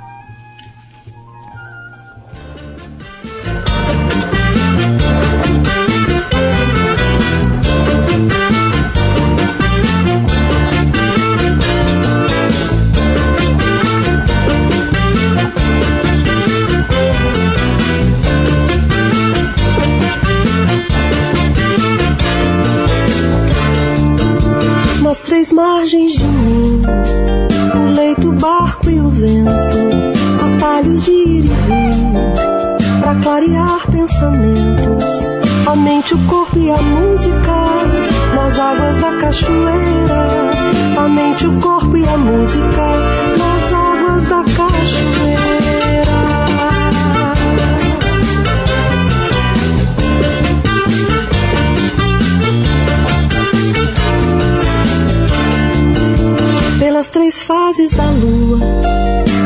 Barco 28.76 28.90
e 28.90 29.00
o 29.00 29.08
vento, 29.10 29.48
atalhos 30.44 31.04
de 31.04 31.10
ir 31.10 31.44
e 31.44 31.48
vir, 31.48 33.00
pra 33.00 33.14
clarear 33.16 33.80
pensamentos, 33.90 35.26
aumente 35.66 36.14
o 36.14 36.26
corpo 36.26 36.58
e 36.58 36.70
a 36.70 36.78
música, 36.78 37.56
nas 38.34 38.58
águas 38.58 38.96
da 38.96 39.12
cachoeira, 39.18 40.28
aumente 40.98 41.46
o 41.46 41.60
corpo 41.60 41.96
e 41.96 42.06
a 42.06 42.16
música, 42.16 42.86
nas 43.38 43.72
águas 43.72 44.26
da 44.26 44.44
cachoeira. 44.44 45.35
Pelas 56.96 57.10
três 57.10 57.42
fases 57.42 57.90
da 57.90 58.08
lua 58.08 58.58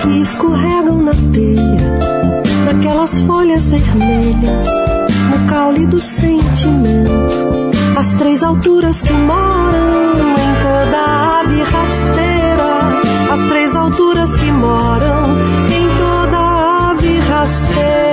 que 0.02 0.22
escorregam 0.22 0.98
na 1.02 1.10
telha, 1.32 1.98
naquelas 2.64 3.18
folhas 3.22 3.66
vermelhas, 3.66 4.68
no 5.30 5.48
caule 5.50 5.84
do 5.84 6.00
sentimento, 6.00 7.72
as 7.98 8.14
três 8.14 8.44
alturas 8.44 9.02
que 9.02 9.12
moram 9.12 10.30
em 10.30 10.54
toda 10.62 11.40
ave 11.40 11.62
rasteira, 11.62 13.00
as 13.34 13.48
três 13.50 13.74
alturas 13.74 14.36
que 14.36 14.52
moram 14.52 15.36
em 15.74 15.88
toda 15.98 16.90
ave 16.92 17.18
rasteira. 17.18 18.09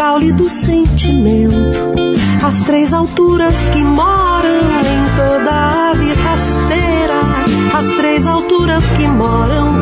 Caule 0.00 0.32
do 0.32 0.48
sentimento, 0.48 1.54
as 2.42 2.62
três 2.62 2.90
alturas 2.90 3.68
que 3.68 3.84
moram 3.84 4.48
em 4.80 5.04
toda 5.14 5.90
ave 5.90 6.14
rasteira, 6.14 7.20
as 7.78 7.96
três 7.98 8.26
alturas 8.26 8.82
que 8.92 9.06
moram 9.06 9.79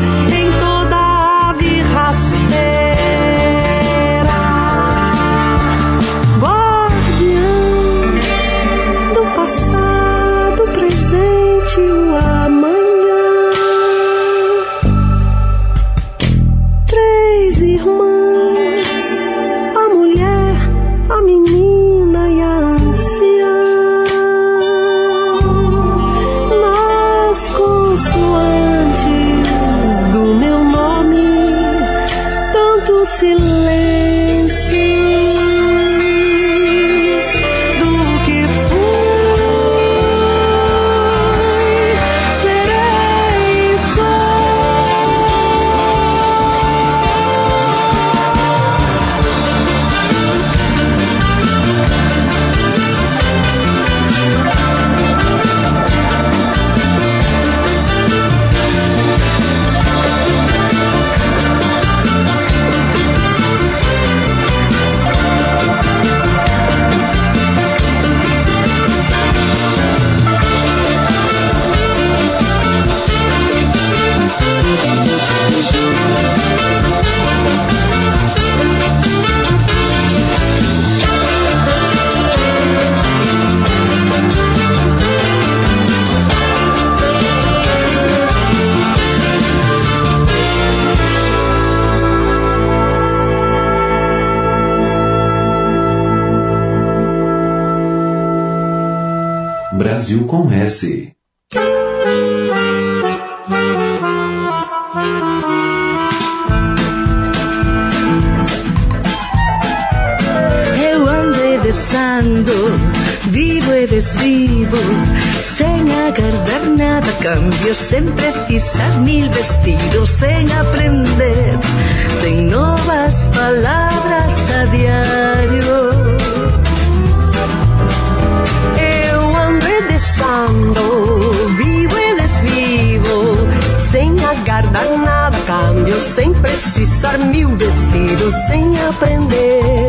sem 136.18 136.32
precisar 136.32 137.16
mil 137.16 137.48
vestidos, 137.50 138.34
sem 138.48 138.72
aprender, 138.88 139.86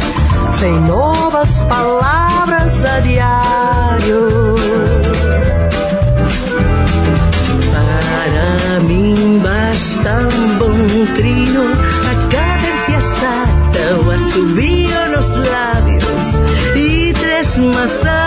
sem 0.59 0.71
novas 0.81 1.49
palavras 1.63 2.85
a 2.85 2.99
diário. 2.99 4.55
Para 7.73 8.79
mim 8.81 9.41
basta 9.41 10.19
um 10.37 10.57
bom 10.59 11.13
trino, 11.15 11.63
a 11.63 12.13
cadência 12.31 12.97
exata, 12.99 13.95
o 14.05 14.11
assobio 14.11 15.09
nos 15.17 15.35
lábios 15.35 16.75
e 16.75 17.11
três 17.13 17.57
maçãs 17.57 18.18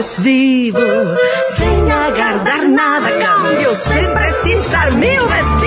vivo. 0.00 0.78
E 0.78 0.80
desvivo, 0.80 0.80
sem 1.56 1.92
aguardar 1.92 2.68
nada 2.68 3.08
a 3.08 3.18
cambio, 3.18 3.76
sem 3.76 4.10
precisar 4.14 4.92
mil 4.94 5.28
vestidos, 5.28 5.59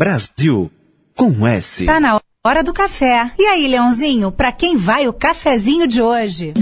Brasil 0.00 0.72
com 1.14 1.46
S. 1.46 1.84
Tá 1.84 2.00
na 2.00 2.18
hora 2.42 2.64
do 2.64 2.72
café. 2.72 3.30
E 3.38 3.42
aí, 3.42 3.68
Leãozinho, 3.68 4.32
pra 4.32 4.50
quem 4.50 4.74
vai 4.74 5.06
o 5.06 5.12
cafezinho 5.12 5.86
de 5.86 6.00
hoje? 6.00 6.54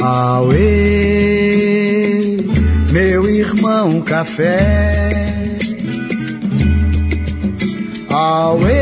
Auê, 0.00 0.56
meu 2.90 3.28
irmão 3.28 4.00
café. 4.00 5.28
Auê, 8.08 8.72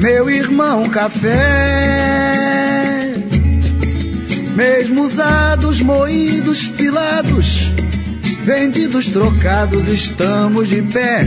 meu 0.00 0.30
irmão 0.30 0.88
café. 0.88 2.57
Mesmo 4.58 5.04
usados, 5.04 5.80
moídos, 5.80 6.66
pilados, 6.66 7.62
vendidos, 8.42 9.06
trocados, 9.08 9.86
estamos 9.86 10.68
de 10.68 10.82
pé. 10.82 11.20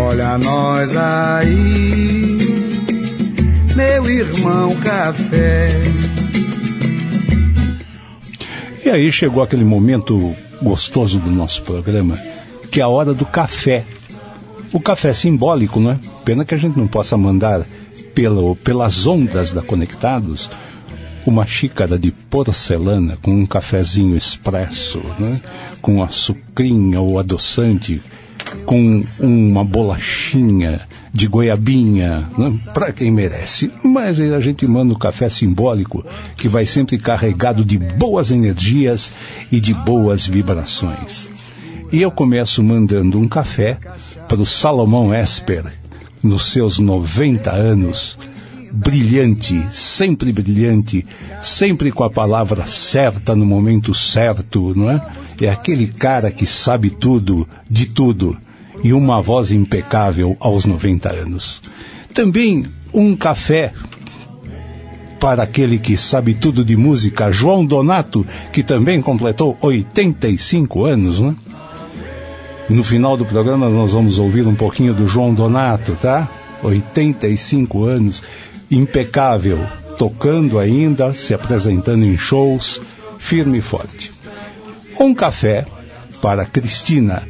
Olha 0.00 0.36
nós 0.36 0.96
aí, 0.96 2.38
meu 3.76 4.10
irmão 4.10 4.74
café. 4.80 5.68
E 8.84 8.90
aí 8.90 9.12
chegou 9.12 9.44
aquele 9.44 9.64
momento 9.64 10.34
gostoso 10.60 11.20
do 11.20 11.30
nosso 11.30 11.62
programa, 11.62 12.18
que 12.68 12.80
é 12.80 12.82
a 12.82 12.88
hora 12.88 13.14
do 13.14 13.24
café. 13.24 13.84
O 14.72 14.80
café 14.80 15.12
simbólico, 15.12 15.78
né? 15.78 16.00
Pena 16.24 16.44
que 16.44 16.56
a 16.56 16.58
gente 16.58 16.76
não 16.76 16.88
possa 16.88 17.16
mandar 17.16 17.64
pelo, 18.12 18.56
pelas 18.56 19.06
ondas 19.06 19.52
da 19.52 19.62
Conectados 19.62 20.50
uma 21.26 21.46
xícara 21.46 21.98
de 21.98 22.10
porcelana 22.10 23.16
com 23.20 23.32
um 23.32 23.46
cafezinho 23.46 24.16
expresso, 24.16 25.00
né? 25.18 25.40
com 25.80 26.02
açucrinha 26.02 27.00
ou 27.00 27.18
adoçante, 27.18 28.02
com 28.66 29.02
uma 29.20 29.64
bolachinha 29.64 30.80
de 31.12 31.26
goiabinha, 31.26 32.28
né? 32.36 32.52
para 32.72 32.92
quem 32.92 33.10
merece. 33.10 33.70
Mas 33.84 34.20
a 34.20 34.40
gente 34.40 34.66
manda 34.66 34.92
o 34.92 34.98
café 34.98 35.28
simbólico 35.28 36.04
que 36.36 36.48
vai 36.48 36.66
sempre 36.66 36.98
carregado 36.98 37.64
de 37.64 37.78
boas 37.78 38.30
energias 38.30 39.12
e 39.50 39.60
de 39.60 39.74
boas 39.74 40.26
vibrações. 40.26 41.30
E 41.92 42.00
eu 42.00 42.10
começo 42.10 42.62
mandando 42.62 43.18
um 43.18 43.28
café 43.28 43.78
para 44.26 44.40
o 44.40 44.46
Salomão 44.46 45.14
Esper, 45.14 45.64
nos 46.22 46.46
seus 46.46 46.78
90 46.78 47.50
anos, 47.50 48.16
brilhante, 48.72 49.66
sempre 49.70 50.32
brilhante, 50.32 51.04
sempre 51.42 51.92
com 51.92 52.04
a 52.04 52.10
palavra 52.10 52.66
certa 52.66 53.36
no 53.36 53.44
momento 53.44 53.92
certo, 53.92 54.74
não 54.74 54.90
é? 54.90 55.04
É 55.40 55.48
aquele 55.48 55.88
cara 55.88 56.30
que 56.30 56.46
sabe 56.46 56.88
tudo, 56.88 57.48
de 57.68 57.86
tudo, 57.86 58.38
e 58.82 58.92
uma 58.92 59.20
voz 59.20 59.50
impecável 59.50 60.36
aos 60.38 60.64
90 60.64 61.12
anos. 61.12 61.60
Também 62.14 62.64
um 62.94 63.16
café 63.16 63.72
para 65.18 65.42
aquele 65.42 65.78
que 65.78 65.96
sabe 65.96 66.34
tudo 66.34 66.64
de 66.64 66.76
música, 66.76 67.30
João 67.30 67.64
Donato, 67.64 68.26
que 68.52 68.62
também 68.62 69.00
completou 69.00 69.56
85 69.60 70.84
anos, 70.84 71.20
né? 71.20 71.34
No 72.68 72.82
final 72.82 73.16
do 73.16 73.24
programa 73.24 73.68
nós 73.68 73.92
vamos 73.92 74.18
ouvir 74.18 74.46
um 74.46 74.54
pouquinho 74.54 74.94
do 74.94 75.06
João 75.06 75.34
Donato, 75.34 75.96
tá? 76.00 76.28
85 76.62 77.84
anos, 77.84 78.22
impecável, 78.72 79.60
tocando 79.98 80.58
ainda, 80.58 81.12
se 81.12 81.34
apresentando 81.34 82.04
em 82.04 82.16
shows, 82.16 82.80
firme 83.18 83.58
e 83.58 83.60
forte. 83.60 84.10
Um 84.98 85.14
café 85.14 85.66
para 86.20 86.44
Cristina 86.44 87.22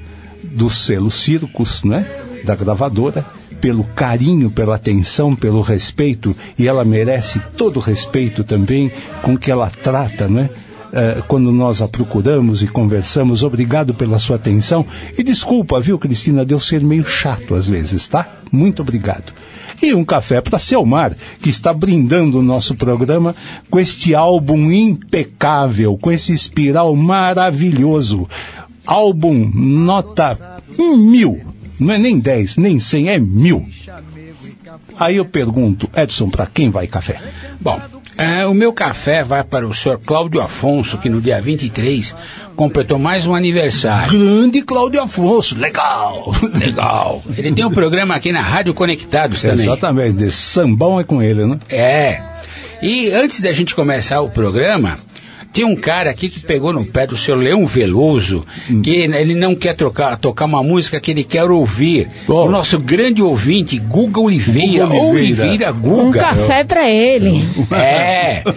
do 0.43 0.71
selo 0.71 1.11
Circus, 1.11 1.83
né? 1.83 2.07
Da 2.45 2.55
gravadora, 2.55 3.25
pelo 3.61 3.85
carinho, 3.85 4.51
pela 4.51 4.77
atenção, 4.77 5.35
pelo 5.35 5.61
respeito, 5.61 6.37
e 6.59 6.67
ela 6.67 6.85
merece 6.85 7.41
todo 7.57 7.77
o 7.77 7.81
respeito 7.81 8.43
também 8.43 8.91
com 9.23 9.37
que 9.37 9.51
ela 9.51 9.71
trata, 9.71 10.29
né? 10.29 10.51
Uh, 10.93 11.23
quando 11.27 11.51
nós 11.51 11.81
a 11.81 11.89
procuramos 11.89 12.63
e 12.63 12.67
conversamos, 12.67 13.43
obrigado 13.43 13.95
pela 13.95 14.19
sua 14.19 14.37
atenção. 14.37 14.85
E 15.17 15.23
desculpa, 15.23 15.81
viu, 15.81 15.99
Cristina, 15.99 16.45
de 16.45 16.53
eu 16.53 16.61
ser 16.61 16.83
meio 16.83 17.07
chato 17.07 17.55
às 17.55 17.67
vezes, 17.67 18.07
tá? 18.07 18.29
Muito 18.51 18.83
obrigado. 18.83 19.33
E 19.83 19.93
um 19.95 20.05
café 20.05 20.41
para 20.41 20.61
Selmar, 20.61 21.17
que 21.41 21.51
está 21.51 21.75
brindando 21.75 22.39
o 22.39 22.43
nosso 22.43 22.77
programa 22.77 23.35
com 23.69 23.81
este 23.81 24.15
álbum 24.15 24.71
impecável, 24.71 25.99
com 25.99 26.13
esse 26.13 26.33
espiral 26.33 26.95
maravilhoso. 26.95 28.29
Álbum 28.87 29.51
nota 29.53 30.61
mil. 30.79 31.41
Não 31.81 31.95
é 31.95 31.99
nem 31.99 32.21
10, 32.21 32.59
nem 32.59 32.79
100, 32.79 33.09
é 33.09 33.19
mil. 33.19 33.67
Aí 34.97 35.17
eu 35.17 35.25
pergunto, 35.25 35.91
Edson, 35.97 36.29
para 36.29 36.47
quem 36.47 36.71
vai 36.71 36.87
café? 36.87 37.21
Bom, 37.61 37.81
é, 38.17 38.47
o 38.47 38.55
meu 38.55 38.73
café 38.73 39.25
vai 39.25 39.43
para 39.43 39.67
o 39.67 39.75
senhor 39.75 39.99
Cláudio 40.05 40.41
Afonso, 40.41 40.99
que 40.99 41.09
no 41.09 41.21
dia 41.21 41.41
23 41.41 42.15
completou 42.55 42.99
mais 42.99 43.27
um 43.27 43.35
aniversário. 43.35 44.19
Grande 44.19 44.63
Cláudio 44.63 45.03
Afonso, 45.03 45.59
legal! 45.59 46.35
Legal. 46.55 47.23
Ele 47.37 47.53
tem 47.53 47.65
um 47.65 47.71
programa 47.73 48.15
aqui 48.15 48.33
na 48.33 48.43
Rádio 48.43 48.75
Conectados 48.75 49.43
também. 49.43 49.65
Exatamente, 49.65 50.19
de 50.19 50.31
sambão 50.31 51.01
é 51.01 51.05
com 51.05 51.23
ele, 51.23 51.47
né? 51.47 51.59
É. 51.71 52.21
E 52.83 53.11
antes 53.13 53.41
da 53.41 53.53
gente 53.53 53.75
começar 53.75 54.21
o 54.21 54.29
programa, 54.29 54.99
tem 55.53 55.65
um 55.65 55.77
cara 55.77 56.11
aqui 56.11 56.29
que 56.31 56.41
pegou 56.41 56.73
no 56.73 56.85
pé 56.85 57.07
do 57.07 57.17
seu 57.17 57.35
Leão 57.35 57.67
Veloso, 57.67 58.45
que 58.83 58.91
ele 58.91 59.35
não 59.35 59.55
quer 59.55 59.75
trocar, 59.75 60.17
tocar 60.17 60.47
uma 60.47 60.63
música 60.63 60.99
que 61.01 61.11
ele 61.11 61.25
quer 61.25 61.45
ouvir. 61.45 62.09
Oh. 62.27 62.45
O 62.47 62.51
nosso 62.51 62.79
grande 62.79 63.23
ouvinte, 63.23 63.79
Guga 63.79 64.21
Oliveira. 64.21 64.87
Guga 64.87 64.97
Oliveira. 64.99 65.43
Oliveira 65.51 65.73
Guga. 65.73 66.03
Um 66.03 66.13
café 66.13 66.65
pra 66.65 66.89
ele. 66.89 67.45
É. 67.71 68.43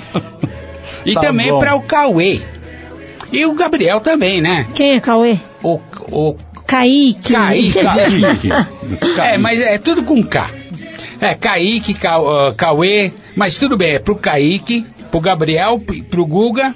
E 1.05 1.13
Tá 1.13 1.21
também 1.21 1.51
bom. 1.51 1.59
para 1.59 1.75
o 1.75 1.81
Cauê. 1.83 2.41
E 3.31 3.45
o 3.45 3.53
Gabriel 3.53 3.99
também, 3.99 4.41
né? 4.41 4.65
Quem 4.73 4.95
é 4.95 4.99
Cauê? 4.99 5.37
O, 5.61 5.79
o 6.11 6.35
Kaique. 6.65 7.31
Kaique. 7.31 7.77
Kaique. 7.83 8.49
É, 9.21 9.37
mas 9.37 9.59
é 9.61 9.77
tudo 9.77 10.01
com 10.01 10.23
K. 10.23 10.49
É, 11.21 11.35
Kaique, 11.35 11.93
Ca, 11.93 12.19
uh, 12.19 12.55
Cauê, 12.55 13.11
mas 13.35 13.55
tudo 13.57 13.77
bem, 13.77 13.91
é 13.93 13.99
pro 13.99 14.15
Kaique, 14.15 14.83
pro 15.11 15.19
Gabriel, 15.19 15.79
pro 16.09 16.25
Guga. 16.25 16.73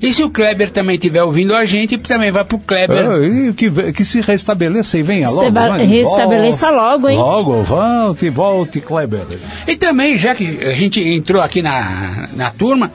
E 0.00 0.12
se 0.12 0.22
o 0.22 0.30
Kleber 0.30 0.70
também 0.70 0.96
estiver 0.96 1.22
ouvindo 1.22 1.54
a 1.54 1.64
gente, 1.64 1.96
também 1.98 2.30
vai 2.30 2.44
pro 2.44 2.58
Kleber. 2.58 3.04
Ah, 3.06 3.52
que, 3.56 3.92
que 3.92 4.04
se 4.04 4.20
restabeleça 4.20 4.98
e 4.98 5.02
venha 5.02 5.30
logo. 5.30 5.50
Vai, 5.50 5.84
restabeleça 5.84 6.66
volte. 6.70 6.80
logo, 6.82 7.08
hein? 7.08 7.18
Logo, 7.18 7.62
volte, 7.62 8.30
volte, 8.30 8.80
Kleber. 8.80 9.26
E 9.66 9.76
também, 9.76 10.18
já 10.18 10.34
que 10.34 10.62
a 10.64 10.72
gente 10.72 11.00
entrou 11.00 11.40
aqui 11.42 11.62
na, 11.62 12.28
na 12.34 12.50
turma, 12.50 12.92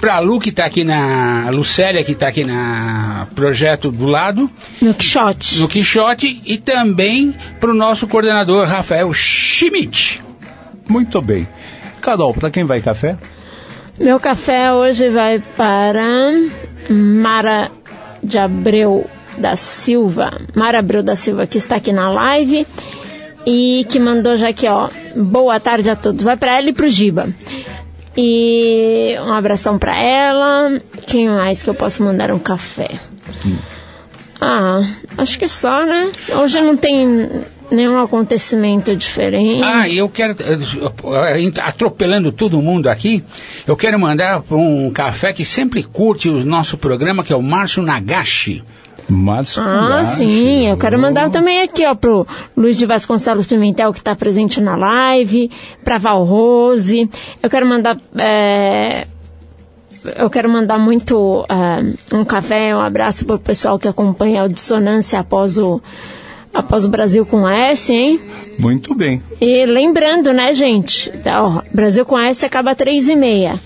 pra 0.00 0.18
Lu 0.18 0.40
que 0.40 0.52
tá 0.52 0.64
aqui 0.64 0.84
na. 0.84 1.48
Lucélia 1.50 2.02
que 2.04 2.14
tá 2.14 2.28
aqui 2.28 2.44
na 2.44 3.26
projeto 3.34 3.90
do 3.90 4.06
lado, 4.06 4.50
No 4.80 4.94
Quixote. 4.94 5.58
no 5.58 5.68
Quixote, 5.68 6.40
e 6.44 6.58
também 6.58 7.34
pro 7.58 7.74
nosso 7.74 8.06
coordenador 8.06 8.66
Rafael 8.66 9.12
Schmidt. 9.12 10.22
Muito 10.88 11.20
bem. 11.22 11.46
Carol, 12.00 12.32
para 12.32 12.50
quem 12.50 12.64
vai 12.64 12.80
café? 12.80 13.16
Meu 14.00 14.18
café 14.18 14.72
hoje 14.72 15.10
vai 15.10 15.40
para 15.58 16.32
Mara 16.88 17.70
de 18.22 18.38
Abreu 18.38 19.06
da 19.36 19.54
Silva. 19.54 20.40
Mara 20.54 20.78
Abreu 20.78 21.02
da 21.02 21.14
Silva, 21.14 21.46
que 21.46 21.58
está 21.58 21.76
aqui 21.76 21.92
na 21.92 22.10
live 22.10 22.66
e 23.46 23.84
que 23.90 24.00
mandou 24.00 24.36
já 24.36 24.48
aqui, 24.48 24.66
ó. 24.66 24.88
Boa 25.14 25.60
tarde 25.60 25.90
a 25.90 25.96
todos. 25.96 26.24
Vai 26.24 26.34
para 26.38 26.56
ela 26.56 26.70
e 26.70 26.72
pro 26.72 26.88
Giba. 26.88 27.28
E 28.16 29.16
um 29.20 29.34
abração 29.34 29.78
para 29.78 29.94
ela. 30.00 30.80
Quem 31.06 31.28
mais 31.28 31.62
que 31.62 31.68
eu 31.68 31.74
posso 31.74 32.02
mandar 32.02 32.32
um 32.32 32.38
café? 32.38 32.98
Ah, 34.40 34.80
acho 35.18 35.38
que 35.38 35.46
só, 35.46 35.84
né? 35.84 36.10
Hoje 36.40 36.58
não 36.62 36.74
tem 36.74 37.28
nenhum 37.70 38.00
acontecimento 38.02 38.94
diferente. 38.96 39.62
Ah, 39.64 39.88
e 39.88 39.98
eu 39.98 40.08
quero, 40.08 40.34
eh, 40.40 41.52
atropelando 41.62 42.32
todo 42.32 42.60
mundo 42.60 42.88
aqui, 42.88 43.22
eu 43.66 43.76
quero 43.76 43.98
mandar 43.98 44.42
um 44.50 44.90
café 44.90 45.32
que 45.32 45.44
sempre 45.44 45.82
curte 45.82 46.28
o 46.28 46.44
nosso 46.44 46.76
programa, 46.76 47.22
que 47.24 47.32
é 47.32 47.36
o 47.36 47.42
Márcio 47.42 47.82
Nagashi. 47.82 48.62
Márcio 49.08 49.60
Ah, 49.62 49.88
Kagashi. 49.88 50.16
sim, 50.16 50.68
eu 50.68 50.76
quero 50.76 50.96
mandar 50.98 51.30
também 51.30 51.62
aqui, 51.62 51.84
ó, 51.84 51.94
pro 51.96 52.26
Luiz 52.56 52.78
de 52.78 52.86
Vasconcelos 52.86 53.46
Pimentel, 53.46 53.92
que 53.92 53.98
está 53.98 54.14
presente 54.14 54.60
na 54.60 54.76
live, 54.76 55.50
pra 55.82 55.98
Val 55.98 56.24
Rose. 56.24 57.08
Eu 57.42 57.50
quero 57.50 57.66
mandar. 57.66 57.96
é, 58.18 59.06
eu 60.16 60.30
quero 60.30 60.48
mandar 60.48 60.78
muito 60.78 61.44
é, 61.48 62.16
um 62.16 62.24
café, 62.24 62.74
um 62.74 62.80
abraço 62.80 63.24
pro 63.26 63.38
pessoal 63.38 63.78
que 63.78 63.86
acompanha 63.88 64.42
a 64.44 64.48
dissonância 64.48 65.18
após 65.20 65.58
o, 65.58 65.82
após 66.52 66.84
o 66.84 66.88
Brasil 66.88 67.24
com 67.26 67.48
S, 67.48 67.92
hein? 67.92 68.20
Muito 68.58 68.94
bem. 68.94 69.22
E 69.40 69.64
lembrando, 69.66 70.32
né, 70.32 70.52
gente? 70.52 71.10
ó, 71.26 71.62
Brasil 71.72 72.04
com 72.04 72.18
S 72.18 72.44
acaba 72.44 72.74
três 72.74 73.08
e 73.08 73.16
meia. 73.16 73.58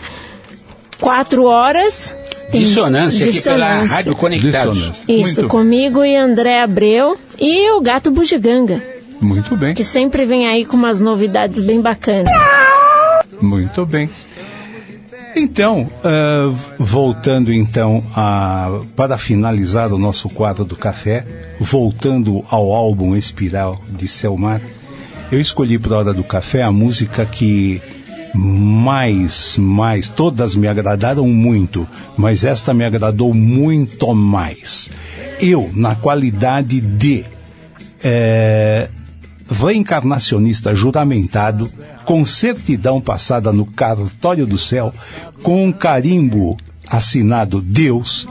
Quatro 1.00 1.44
horas. 1.44 2.16
tem 2.50 2.62
Dissonância, 2.62 3.26
aqui 3.26 3.40
pela. 3.42 3.82
Rádio 3.84 4.14
Conectados. 4.14 5.04
Isso, 5.08 5.40
Muito, 5.40 5.48
comigo 5.48 6.04
e 6.04 6.16
André 6.16 6.60
Abreu 6.62 7.16
e 7.38 7.70
o 7.72 7.80
Gato 7.80 8.10
Bugiganga, 8.10 8.80
muito 9.20 9.56
bem. 9.56 9.74
que 9.74 9.84
sempre 9.84 10.24
vem 10.24 10.46
aí 10.46 10.64
com 10.64 10.76
umas 10.76 11.00
novidades 11.00 11.60
bem 11.60 11.80
bacanas. 11.80 12.28
Muito 13.40 13.84
bem. 13.84 14.08
Então, 15.36 15.90
ah, 16.04 16.52
voltando 16.78 17.52
então 17.52 18.04
a, 18.14 18.80
para 18.94 19.18
finalizar 19.18 19.92
o 19.92 19.98
nosso 19.98 20.28
quadro 20.28 20.64
do 20.64 20.76
café, 20.76 21.26
voltando 21.58 22.44
ao 22.48 22.72
álbum 22.72 23.16
Espiral 23.16 23.80
de 23.88 24.06
Selmar, 24.06 24.60
eu 25.32 25.40
escolhi 25.40 25.78
para 25.78 25.94
a 25.94 25.98
hora 25.98 26.14
do 26.14 26.22
café 26.22 26.62
a 26.62 26.70
música 26.70 27.26
que 27.26 27.82
mais, 28.34 29.56
mais, 29.58 30.08
todas 30.08 30.54
me 30.54 30.68
agradaram 30.68 31.26
muito, 31.26 31.86
mas 32.16 32.44
esta 32.44 32.74
me 32.74 32.84
agradou 32.84 33.32
muito 33.34 34.14
mais. 34.14 34.90
Eu, 35.40 35.70
na 35.72 35.94
qualidade 35.94 36.80
de 36.80 37.24
é, 38.02 38.88
reencarnacionista 39.50 40.74
juramentado, 40.74 41.70
com 42.04 42.24
certidão 42.24 43.00
passada 43.00 43.52
no 43.52 43.64
cartório 43.64 44.46
do 44.46 44.58
céu, 44.58 44.92
com 45.42 45.66
um 45.66 45.72
carimbo 45.72 46.56
assinado 46.88 47.60
Deus, 47.60 48.26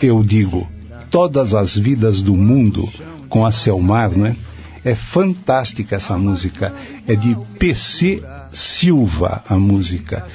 eu 0.00 0.22
digo, 0.22 0.68
todas 1.10 1.54
as 1.54 1.76
vidas 1.76 2.20
do 2.22 2.34
mundo 2.34 2.88
com 3.28 3.46
a 3.46 3.52
Selmar, 3.52 4.10
né? 4.10 4.36
É 4.84 4.96
fantástica 4.96 5.96
essa 5.96 6.18
música. 6.18 6.74
É 7.06 7.14
de 7.14 7.36
PC 7.58 8.22
Silva 8.50 9.44
a 9.48 9.56
música 9.56 10.26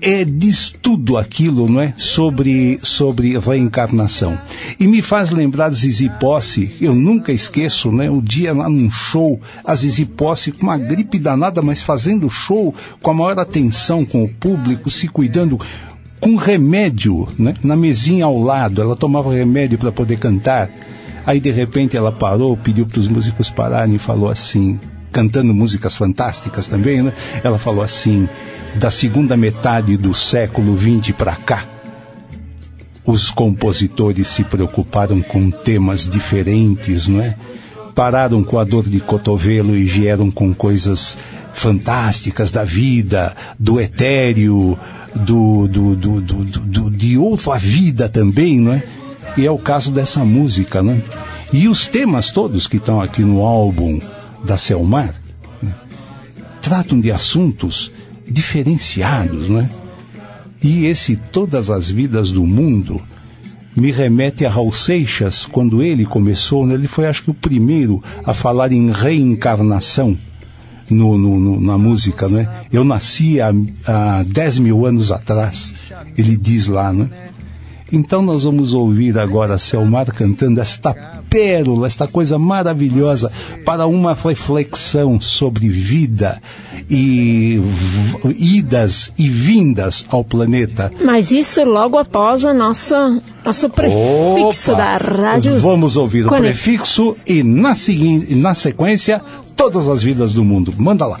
é, 0.00 0.24
diz 0.24 0.74
tudo 0.82 1.16
aquilo, 1.16 1.68
não 1.68 1.80
é? 1.80 1.94
Sobre, 1.96 2.78
sobre 2.82 3.38
reencarnação. 3.38 4.38
E 4.78 4.86
me 4.86 5.00
faz 5.00 5.30
lembrar 5.30 5.70
Zizi 5.70 6.10
Posse, 6.20 6.74
eu 6.80 6.94
nunca 6.94 7.32
esqueço, 7.32 7.90
né? 7.90 8.10
O 8.10 8.20
dia 8.20 8.52
lá 8.52 8.68
num 8.68 8.90
show, 8.90 9.40
a 9.64 9.74
Zizi 9.74 10.04
Posse 10.04 10.52
com 10.52 10.64
uma 10.64 10.76
gripe 10.76 11.18
danada, 11.18 11.62
mas 11.62 11.82
fazendo 11.82 12.28
show 12.28 12.74
com 13.00 13.10
a 13.10 13.14
maior 13.14 13.38
atenção 13.38 14.04
com 14.04 14.24
o 14.24 14.28
público, 14.28 14.90
se 14.90 15.08
cuidando 15.08 15.58
com 16.20 16.36
remédio, 16.36 17.28
né? 17.38 17.54
Na 17.62 17.76
mesinha 17.76 18.24
ao 18.24 18.38
lado, 18.38 18.80
ela 18.80 18.96
tomava 18.96 19.32
remédio 19.32 19.78
para 19.78 19.92
poder 19.92 20.18
cantar. 20.18 20.70
Aí 21.26 21.40
de 21.40 21.50
repente 21.50 21.96
ela 21.96 22.12
parou, 22.12 22.56
pediu 22.56 22.86
para 22.86 23.00
os 23.00 23.08
músicos 23.08 23.48
pararem 23.48 23.94
e 23.94 23.98
falou 23.98 24.28
assim, 24.28 24.78
cantando 25.10 25.54
músicas 25.54 25.96
fantásticas 25.96 26.66
também, 26.66 27.02
né? 27.02 27.12
Ela 27.42 27.58
falou 27.58 27.82
assim: 27.82 28.28
da 28.74 28.90
segunda 28.90 29.36
metade 29.36 29.96
do 29.96 30.12
século 30.14 30.76
XX 30.76 31.12
para 31.16 31.34
cá, 31.36 31.64
os 33.04 33.30
compositores 33.30 34.28
se 34.28 34.42
preocuparam 34.44 35.20
com 35.20 35.50
temas 35.50 36.08
diferentes, 36.08 37.06
não 37.06 37.20
é? 37.20 37.36
Pararam 37.94 38.42
com 38.42 38.58
a 38.58 38.64
dor 38.64 38.88
de 38.88 38.98
cotovelo 38.98 39.76
e 39.76 39.84
vieram 39.84 40.30
com 40.30 40.52
coisas 40.54 41.16
fantásticas 41.52 42.50
da 42.50 42.64
vida, 42.64 43.36
do 43.58 43.80
etéreo, 43.80 44.76
do, 45.14 45.68
do, 45.68 45.94
do, 45.94 46.20
do, 46.20 46.44
do- 46.44 46.90
de 46.90 47.16
outra 47.16 47.56
vida 47.58 48.08
também, 48.08 48.58
não 48.58 48.72
é? 48.72 48.82
E 49.36 49.46
é 49.46 49.50
o 49.50 49.58
caso 49.58 49.90
dessa 49.92 50.24
música, 50.24 50.82
né? 50.82 51.00
E 51.52 51.68
os 51.68 51.86
temas 51.86 52.30
todos 52.32 52.66
que 52.66 52.78
estão 52.78 53.00
aqui 53.00 53.22
no 53.22 53.42
álbum 53.42 54.00
da 54.44 54.56
Selmar 54.56 55.14
né, 55.62 55.72
tratam 56.60 56.98
de 57.00 57.12
assuntos 57.12 57.92
diferenciados, 58.28 59.48
não 59.48 59.60
é? 59.60 59.70
E 60.62 60.86
esse 60.86 61.16
Todas 61.16 61.68
as 61.70 61.90
Vidas 61.90 62.30
do 62.30 62.44
Mundo 62.46 63.00
me 63.76 63.90
remete 63.90 64.46
a 64.46 64.50
Raul 64.50 64.72
Seixas, 64.72 65.44
quando 65.44 65.82
ele 65.82 66.06
começou, 66.06 66.66
né, 66.66 66.74
ele 66.74 66.86
foi 66.86 67.06
acho 67.06 67.24
que 67.24 67.30
o 67.30 67.34
primeiro 67.34 68.02
a 68.24 68.32
falar 68.32 68.72
em 68.72 68.90
reencarnação 68.90 70.16
no, 70.88 71.18
no, 71.18 71.40
no, 71.40 71.60
na 71.60 71.76
música, 71.76 72.28
né? 72.28 72.48
Eu 72.72 72.84
nasci 72.84 73.40
há, 73.40 73.52
há 73.86 74.22
10 74.22 74.58
mil 74.58 74.86
anos 74.86 75.10
atrás, 75.10 75.74
ele 76.16 76.36
diz 76.36 76.68
lá, 76.68 76.92
né? 76.92 77.08
Então 77.92 78.22
nós 78.22 78.44
vamos 78.44 78.74
ouvir 78.74 79.18
agora 79.18 79.58
Selmar 79.58 80.06
cantando 80.12 80.60
esta 80.60 81.22
pérola, 81.34 81.88
esta 81.88 82.06
coisa 82.06 82.38
maravilhosa 82.38 83.32
para 83.64 83.86
uma 83.88 84.14
reflexão 84.14 85.20
sobre 85.20 85.68
vida 85.68 86.40
e 86.88 87.60
idas 88.38 89.12
e 89.18 89.28
vindas 89.28 90.06
ao 90.08 90.22
planeta. 90.22 90.92
Mas 91.04 91.32
isso 91.32 91.64
logo 91.64 91.98
após 91.98 92.44
o 92.44 92.54
nosso, 92.54 92.94
nosso 93.44 93.68
prefixo 93.68 94.70
Opa! 94.72 94.80
da 94.80 94.96
rádio. 94.96 95.58
Vamos 95.58 95.96
ouvir 95.96 96.24
Conect- 96.24 96.38
o 96.40 96.52
prefixo 96.52 97.16
e 97.26 97.42
na, 97.42 97.74
seguinte, 97.74 98.32
na 98.36 98.54
sequência 98.54 99.20
todas 99.56 99.88
as 99.88 100.02
vidas 100.02 100.32
do 100.34 100.44
mundo. 100.44 100.72
Manda 100.78 101.04
lá. 101.04 101.20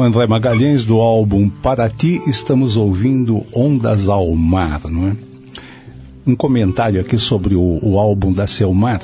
André 0.07 0.25
Magalhães 0.25 0.85
do 0.85 1.01
álbum 1.01 1.49
Para 1.49 1.89
Ti, 1.89 2.21
estamos 2.27 2.77
ouvindo 2.77 3.45
Ondas 3.53 4.07
ao 4.07 4.33
Mar, 4.33 4.79
não 4.85 5.09
é? 5.09 5.17
Um 6.25 6.33
comentário 6.33 7.01
aqui 7.01 7.17
sobre 7.17 7.55
o, 7.55 7.77
o 7.81 7.99
álbum 7.99 8.31
da 8.31 8.47
Selmar. 8.47 9.01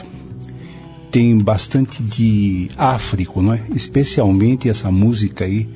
Tem 1.11 1.37
bastante 1.37 2.01
de 2.01 2.69
Áfrico, 2.77 3.41
não 3.41 3.51
é? 3.51 3.63
Especialmente 3.75 4.69
essa 4.69 4.89
música 4.89 5.43
aí, 5.43 5.67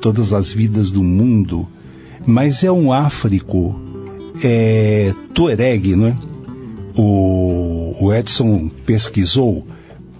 Todas 0.00 0.32
as 0.32 0.50
Vidas 0.50 0.90
do 0.90 1.04
Mundo. 1.04 1.68
Mas 2.26 2.64
é 2.64 2.72
um 2.72 2.92
Áfrico 2.92 3.80
é, 4.42 5.14
tuareg, 5.32 5.94
não 5.94 6.08
é? 6.08 6.16
O, 6.96 7.94
o 8.00 8.12
Edson 8.12 8.68
pesquisou, 8.84 9.64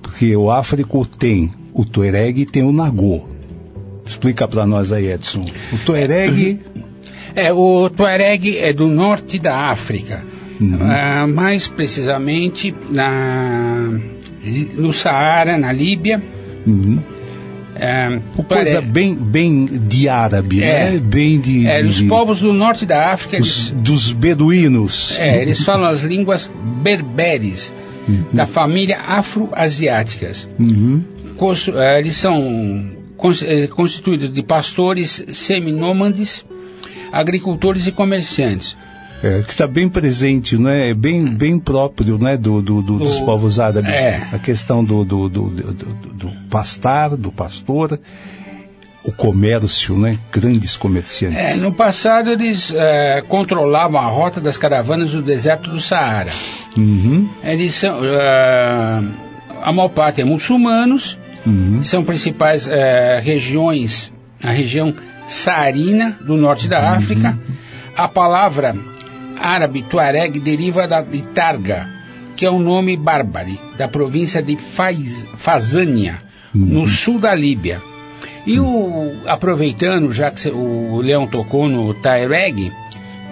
porque 0.00 0.36
o 0.36 0.52
Áfrico 0.52 1.04
tem 1.04 1.50
o 1.74 1.84
tuareg 1.84 2.42
e 2.42 2.46
tem 2.46 2.62
o 2.62 2.70
nagô. 2.70 3.31
Explica 4.06 4.46
para 4.48 4.66
nós 4.66 4.92
aí, 4.92 5.10
Edson. 5.10 5.44
O 5.72 5.78
Tuareg. 5.84 6.60
É, 7.34 7.52
o 7.52 7.88
Tuareg 7.88 8.56
é 8.58 8.72
do 8.72 8.88
norte 8.88 9.38
da 9.38 9.56
África, 9.70 10.24
Ah, 10.80 11.26
mais 11.26 11.66
precisamente 11.66 12.74
na, 12.90 13.90
no 14.76 14.92
Saara, 14.92 15.56
na 15.58 15.72
Líbia. 15.72 16.22
Ah, 17.74 18.18
o 18.36 18.42
Coisa 18.42 18.64
Tuareg- 18.72 18.90
bem, 18.90 19.14
bem 19.14 19.64
de 19.66 20.08
árabe, 20.08 20.62
É. 20.62 20.90
né? 20.92 20.98
Bem 20.98 21.40
de. 21.40 21.66
é, 21.66 21.82
de- 21.82 21.88
os 21.88 22.02
povos 22.02 22.40
do 22.40 22.52
norte 22.52 22.84
da 22.84 23.12
África, 23.12 23.38
dos, 23.38 23.68
eles, 23.70 23.82
dos 23.82 24.12
beduínos. 24.12 25.16
é, 25.18 25.40
eles 25.42 25.62
falam 25.62 25.88
as 25.88 26.02
línguas 26.02 26.50
berberes, 26.82 27.72
da 28.32 28.46
família 28.46 28.98
afro-asiáticas. 29.00 30.46
Uhum. 30.58 31.02
Eh, 31.74 31.98
eles 31.98 32.16
são 32.16 32.90
eh, 33.42 33.66
constituídos 33.68 34.32
de 34.32 34.42
pastores 34.42 35.24
seminômades, 35.32 36.44
agricultores 37.12 37.86
e 37.86 37.92
comerciantes. 37.92 38.76
É, 39.22 39.40
que 39.42 39.50
está 39.52 39.68
bem 39.68 39.88
presente, 39.88 40.56
né? 40.58 40.90
É 40.90 40.94
bem, 40.94 41.36
bem 41.36 41.56
próprio, 41.58 42.18
né? 42.18 42.36
Do, 42.36 42.60
do- 42.60 42.82
do- 42.82 42.98
dos 42.98 43.20
Do- 43.20 43.24
povos 43.24 43.60
árabes. 43.60 43.92
é. 43.94 44.26
A 44.32 44.38
questão 44.38 44.84
do, 44.84 45.04
do, 45.04 45.28
do, 45.28 45.48
do, 45.50 46.28
pastar, 46.50 47.10
do 47.16 47.30
pastor, 47.30 48.00
o 49.04 49.12
comércio, 49.12 49.96
né? 49.96 50.18
Grandes 50.32 50.76
comerciantes. 50.76 51.38
É, 51.38 51.54
no 51.56 51.72
passado 51.72 52.30
eles 52.30 52.72
eh, 52.74 53.22
controlavam 53.28 54.00
a 54.00 54.06
rota 54.06 54.40
das 54.40 54.58
caravanas 54.58 55.12
do 55.12 55.22
deserto 55.22 55.70
do 55.70 55.80
Saara. 55.80 56.32
Uhum. 56.76 57.28
Eles 57.44 57.74
são, 57.74 58.00
eh, 58.04 59.02
a 59.62 59.72
maior 59.72 59.88
parte 59.90 60.20
é 60.20 60.24
muçulmanos, 60.24 61.16
Uhum. 61.44 61.82
são 61.82 62.04
principais 62.04 62.68
eh, 62.68 63.20
regiões, 63.22 64.12
a 64.42 64.52
região 64.52 64.94
saarina 65.28 66.16
do 66.20 66.36
norte 66.36 66.68
da 66.68 66.90
África. 66.90 67.38
A 67.96 68.06
palavra 68.08 68.76
árabe 69.40 69.82
tuareg 69.82 70.38
deriva 70.38 70.86
da, 70.86 71.00
de 71.02 71.22
Targa, 71.22 71.88
que 72.36 72.46
é 72.46 72.50
um 72.50 72.60
nome 72.60 72.96
bárbaro 72.96 73.58
da 73.76 73.88
província 73.88 74.42
de 74.42 74.56
Faz, 74.56 75.26
Fazânia, 75.36 76.22
no 76.54 76.86
sul 76.86 77.18
da 77.18 77.34
Líbia. 77.34 77.80
E 78.46 78.58
o, 78.60 79.12
aproveitando, 79.26 80.12
já 80.12 80.30
que 80.30 80.48
o 80.48 81.00
Leão 81.00 81.26
tocou 81.26 81.68
no 81.68 81.92
Taireg, 81.94 82.70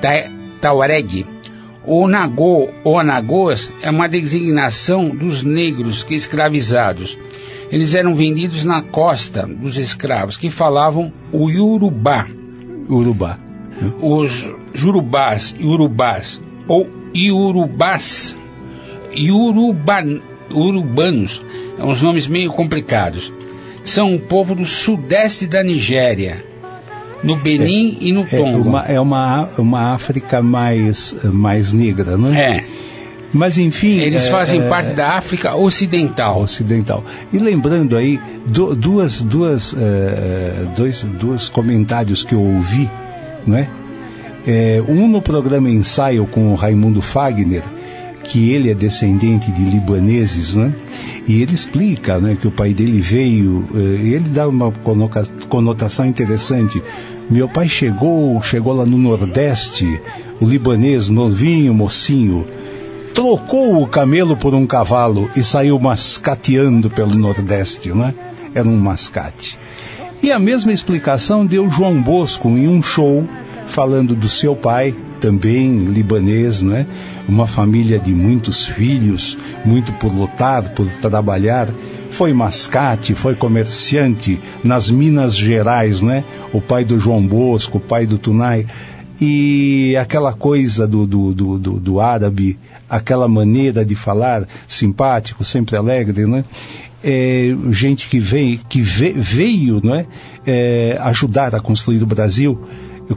Ta- 0.00 0.28
Tauareg, 0.60 1.26
o 1.84 2.06
Nagô 2.08 2.68
ou 2.84 3.02
Nagôs 3.02 3.70
é 3.82 3.90
uma 3.90 4.08
designação 4.08 5.08
dos 5.10 5.42
negros 5.42 6.02
que 6.02 6.14
escravizados. 6.14 7.16
Eles 7.70 7.94
eram 7.94 8.14
vendidos 8.16 8.64
na 8.64 8.82
costa 8.82 9.46
dos 9.46 9.76
escravos, 9.76 10.36
que 10.36 10.50
falavam 10.50 11.12
o 11.32 11.48
Yorubá. 11.48 12.26
Urubá. 12.88 13.38
Os 14.00 14.44
Jurubás 14.74 15.54
Urubás, 15.60 16.40
ou 16.66 16.88
Iurubás, 17.14 18.36
Iuruban, 19.14 20.20
Urubanos, 20.52 21.42
são 21.76 21.88
uns 21.88 22.02
nomes 22.02 22.26
meio 22.26 22.50
complicados. 22.52 23.32
São 23.84 24.12
um 24.12 24.18
povo 24.18 24.54
do 24.54 24.66
sudeste 24.66 25.46
da 25.46 25.62
Nigéria, 25.62 26.44
no 27.22 27.36
Benin 27.36 27.96
e 28.00 28.12
no 28.12 28.22
É 28.22 28.24
Tonga. 28.26 28.58
uma, 28.58 28.80
é 28.82 29.00
uma, 29.00 29.48
uma 29.56 29.94
África 29.94 30.42
mais, 30.42 31.16
mais 31.24 31.72
negra, 31.72 32.16
né? 32.16 32.40
É. 32.40 32.64
Mas 33.32 33.56
enfim. 33.58 33.98
Eles 34.00 34.26
é, 34.26 34.30
fazem 34.30 34.60
é, 34.62 34.68
parte 34.68 34.92
da 34.92 35.10
África 35.12 35.54
Ocidental. 35.54 36.40
Ocidental. 36.40 37.04
E 37.32 37.38
lembrando 37.38 37.96
aí, 37.96 38.18
du- 38.46 38.74
duas, 38.74 39.22
duas, 39.22 39.74
eh, 39.78 40.66
dois, 40.76 41.02
dois 41.20 41.48
comentários 41.48 42.24
que 42.24 42.34
eu 42.34 42.40
ouvi, 42.42 42.90
né? 43.46 43.68
É, 44.46 44.82
um 44.88 45.06
no 45.06 45.22
programa 45.22 45.68
Ensaio 45.70 46.26
com 46.26 46.50
o 46.52 46.54
Raimundo 46.56 47.00
Fagner, 47.00 47.62
que 48.24 48.50
ele 48.50 48.70
é 48.70 48.74
descendente 48.74 49.50
de 49.52 49.62
libaneses, 49.62 50.54
né? 50.54 50.72
E 51.28 51.40
ele 51.42 51.54
explica, 51.54 52.18
né, 52.18 52.36
que 52.40 52.48
o 52.48 52.50
pai 52.50 52.72
dele 52.74 53.00
veio, 53.00 53.64
eh, 53.74 53.78
ele 54.06 54.28
dá 54.28 54.48
uma 54.48 54.72
conotação 55.48 56.04
interessante. 56.06 56.82
Meu 57.30 57.48
pai 57.48 57.68
chegou, 57.68 58.40
chegou 58.42 58.72
lá 58.72 58.84
no 58.84 58.98
Nordeste, 58.98 60.00
o 60.40 60.46
libanês 60.46 61.08
novinho, 61.08 61.72
mocinho, 61.72 62.44
trocou 63.14 63.82
o 63.82 63.86
camelo 63.86 64.36
por 64.36 64.54
um 64.54 64.66
cavalo 64.66 65.30
e 65.36 65.42
saiu 65.42 65.78
mascateando 65.78 66.90
pelo 66.90 67.16
Nordeste, 67.16 67.92
né? 67.92 68.14
Era 68.54 68.68
um 68.68 68.76
mascate. 68.76 69.58
E 70.22 70.30
a 70.30 70.38
mesma 70.38 70.72
explicação 70.72 71.46
deu 71.46 71.70
João 71.70 72.00
Bosco 72.02 72.48
em 72.50 72.68
um 72.68 72.82
show 72.82 73.26
falando 73.66 74.14
do 74.14 74.28
seu 74.28 74.54
pai, 74.54 74.94
também 75.20 75.84
libanês, 75.84 76.60
não 76.60 76.74
é? 76.74 76.86
Uma 77.28 77.46
família 77.46 77.98
de 77.98 78.12
muitos 78.12 78.66
filhos, 78.66 79.38
muito 79.64 79.92
por 79.94 80.12
lutar, 80.12 80.70
por 80.70 80.86
trabalhar, 81.00 81.68
Foi 82.10 82.32
mascate, 82.32 83.14
foi 83.14 83.36
comerciante 83.36 84.40
nas 84.64 84.90
Minas 84.90 85.36
Gerais, 85.36 86.00
né? 86.00 86.24
O 86.52 86.60
pai 86.60 86.84
do 86.84 86.98
João 86.98 87.24
Bosco, 87.24 87.78
o 87.78 87.80
pai 87.80 88.04
do 88.04 88.18
Tunai. 88.18 88.66
E 89.20 89.96
aquela 90.00 90.32
coisa 90.32 90.86
do, 90.86 91.06
do, 91.06 91.34
do, 91.34 91.58
do, 91.58 91.72
do 91.80 92.00
árabe, 92.00 92.58
aquela 92.88 93.28
maneira 93.28 93.84
de 93.84 93.94
falar, 93.94 94.46
simpático, 94.66 95.44
sempre 95.44 95.76
alegre, 95.76 96.26
né? 96.26 96.44
É, 97.02 97.54
gente 97.70 98.08
que, 98.08 98.20
veio, 98.20 98.60
que 98.68 98.82
ve, 98.82 99.12
veio 99.12 99.80
né, 99.82 100.06
é, 100.46 100.98
ajudar 101.00 101.54
a 101.54 101.60
construir 101.60 102.02
o 102.02 102.06
Brasil, 102.06 102.60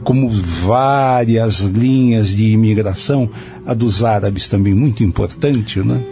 como 0.02 0.28
várias 0.28 1.60
linhas 1.60 2.30
de 2.30 2.52
imigração, 2.52 3.30
a 3.66 3.74
dos 3.74 4.02
árabes 4.02 4.48
também 4.48 4.74
muito 4.74 5.02
importante, 5.02 5.80
né? 5.80 6.02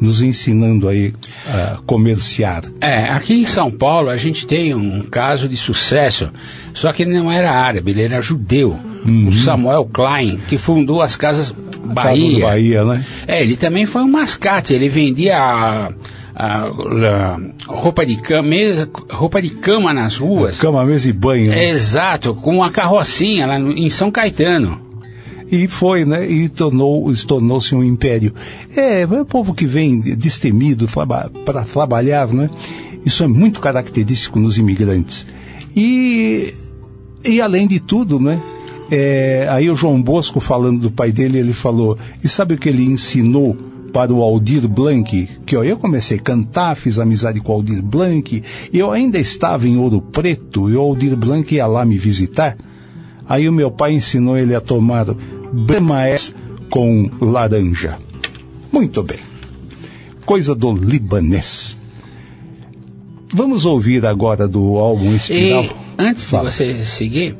nos 0.00 0.22
ensinando 0.22 0.88
aí 0.88 1.12
a 1.46 1.78
comerciar. 1.84 2.64
É, 2.80 3.10
aqui 3.10 3.34
em 3.34 3.46
São 3.46 3.70
Paulo 3.70 4.08
a 4.08 4.16
gente 4.16 4.46
tem 4.46 4.74
um 4.74 5.02
caso 5.02 5.48
de 5.48 5.56
sucesso, 5.56 6.30
só 6.72 6.92
que 6.92 7.02
ele 7.02 7.12
não 7.12 7.30
era 7.30 7.52
árabe, 7.52 7.90
ele 7.90 8.02
era 8.02 8.20
judeu. 8.22 8.78
Uhum. 9.04 9.28
O 9.28 9.32
Samuel 9.34 9.84
Klein, 9.86 10.38
que 10.48 10.58
fundou 10.58 11.02
as 11.02 11.16
Casas 11.16 11.54
Bahia. 11.84 12.22
Casas 12.22 12.40
Bahia, 12.40 12.84
né? 12.84 13.04
É, 13.26 13.42
ele 13.42 13.56
também 13.56 13.86
foi 13.86 14.02
um 14.02 14.10
mascate, 14.10 14.72
ele 14.72 14.88
vendia 14.88 15.90
a, 16.34 16.64
a, 16.64 17.34
a 17.34 17.40
roupa, 17.66 18.04
de 18.06 18.16
cama, 18.16 18.48
mesa, 18.48 18.88
roupa 19.10 19.40
de 19.42 19.50
cama 19.50 19.92
nas 19.92 20.16
ruas. 20.16 20.58
Cama, 20.58 20.84
mesa 20.84 21.08
e 21.08 21.12
banho. 21.12 21.50
né? 21.50 21.70
Exato, 21.70 22.34
com 22.34 22.56
uma 22.56 22.70
carrocinha 22.70 23.46
lá 23.46 23.58
no- 23.58 23.72
em 23.72 23.90
São 23.90 24.10
Caetano. 24.10 24.80
E 25.52 25.66
foi, 25.66 26.04
né? 26.04 26.28
E 26.30 26.48
tornou, 26.48 27.12
tornou-se 27.26 27.74
um 27.74 27.82
império. 27.82 28.32
É, 28.76 29.02
é 29.02 29.06
o 29.06 29.24
povo 29.24 29.52
que 29.52 29.66
vem 29.66 29.98
destemido 30.00 30.86
para 31.44 31.64
trabalhar, 31.64 32.28
né? 32.28 32.48
Isso 33.04 33.24
é 33.24 33.26
muito 33.26 33.58
característico 33.60 34.38
nos 34.38 34.58
imigrantes. 34.58 35.26
E, 35.76 36.54
e 37.24 37.40
além 37.40 37.66
de 37.66 37.80
tudo, 37.80 38.20
né? 38.20 38.40
É, 38.92 39.46
aí 39.50 39.70
o 39.70 39.76
João 39.76 40.00
Bosco 40.02 40.40
falando 40.40 40.80
do 40.82 40.90
pai 40.90 41.10
dele, 41.12 41.38
ele 41.38 41.52
falou, 41.52 41.96
e 42.22 42.28
sabe 42.28 42.54
o 42.54 42.58
que 42.58 42.68
ele 42.68 42.84
ensinou 42.84 43.56
para 43.92 44.12
o 44.12 44.22
Aldir 44.22 44.66
Blanc? 44.68 45.28
Que 45.46 45.56
ó, 45.56 45.62
eu 45.64 45.76
comecei 45.76 46.18
a 46.18 46.20
cantar, 46.20 46.74
fiz 46.76 46.98
amizade 46.98 47.40
com 47.40 47.52
o 47.52 47.56
Aldir 47.56 47.82
Blanc, 47.82 48.42
e 48.72 48.78
eu 48.78 48.90
ainda 48.90 49.18
estava 49.18 49.66
em 49.68 49.76
Ouro 49.76 50.00
Preto, 50.00 50.68
e 50.70 50.76
o 50.76 50.80
Aldir 50.80 51.16
Blanc 51.16 51.54
ia 51.54 51.66
lá 51.66 51.84
me 51.84 51.98
visitar. 51.98 52.56
Aí 53.28 53.48
o 53.48 53.52
meu 53.52 53.70
pai 53.70 53.92
ensinou 53.94 54.36
ele 54.36 54.54
a 54.54 54.60
tomar 54.60 55.06
Brahmaes 55.52 56.34
com 56.68 57.10
laranja. 57.20 57.98
Muito 58.72 59.02
bem. 59.02 59.18
Coisa 60.24 60.54
do 60.54 60.72
libanês. 60.72 61.76
Vamos 63.32 63.64
ouvir 63.64 64.04
agora 64.06 64.48
do 64.48 64.76
álbum 64.78 65.14
Espiral. 65.14 65.64
E 65.64 65.70
antes 65.98 66.24
Fala. 66.24 66.50
de 66.50 66.56
você 66.56 66.84
seguir, 66.84 67.36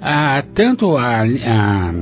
ah, 0.00 0.42
tanto 0.54 0.96
a- 0.96 1.22
a- 1.22 1.94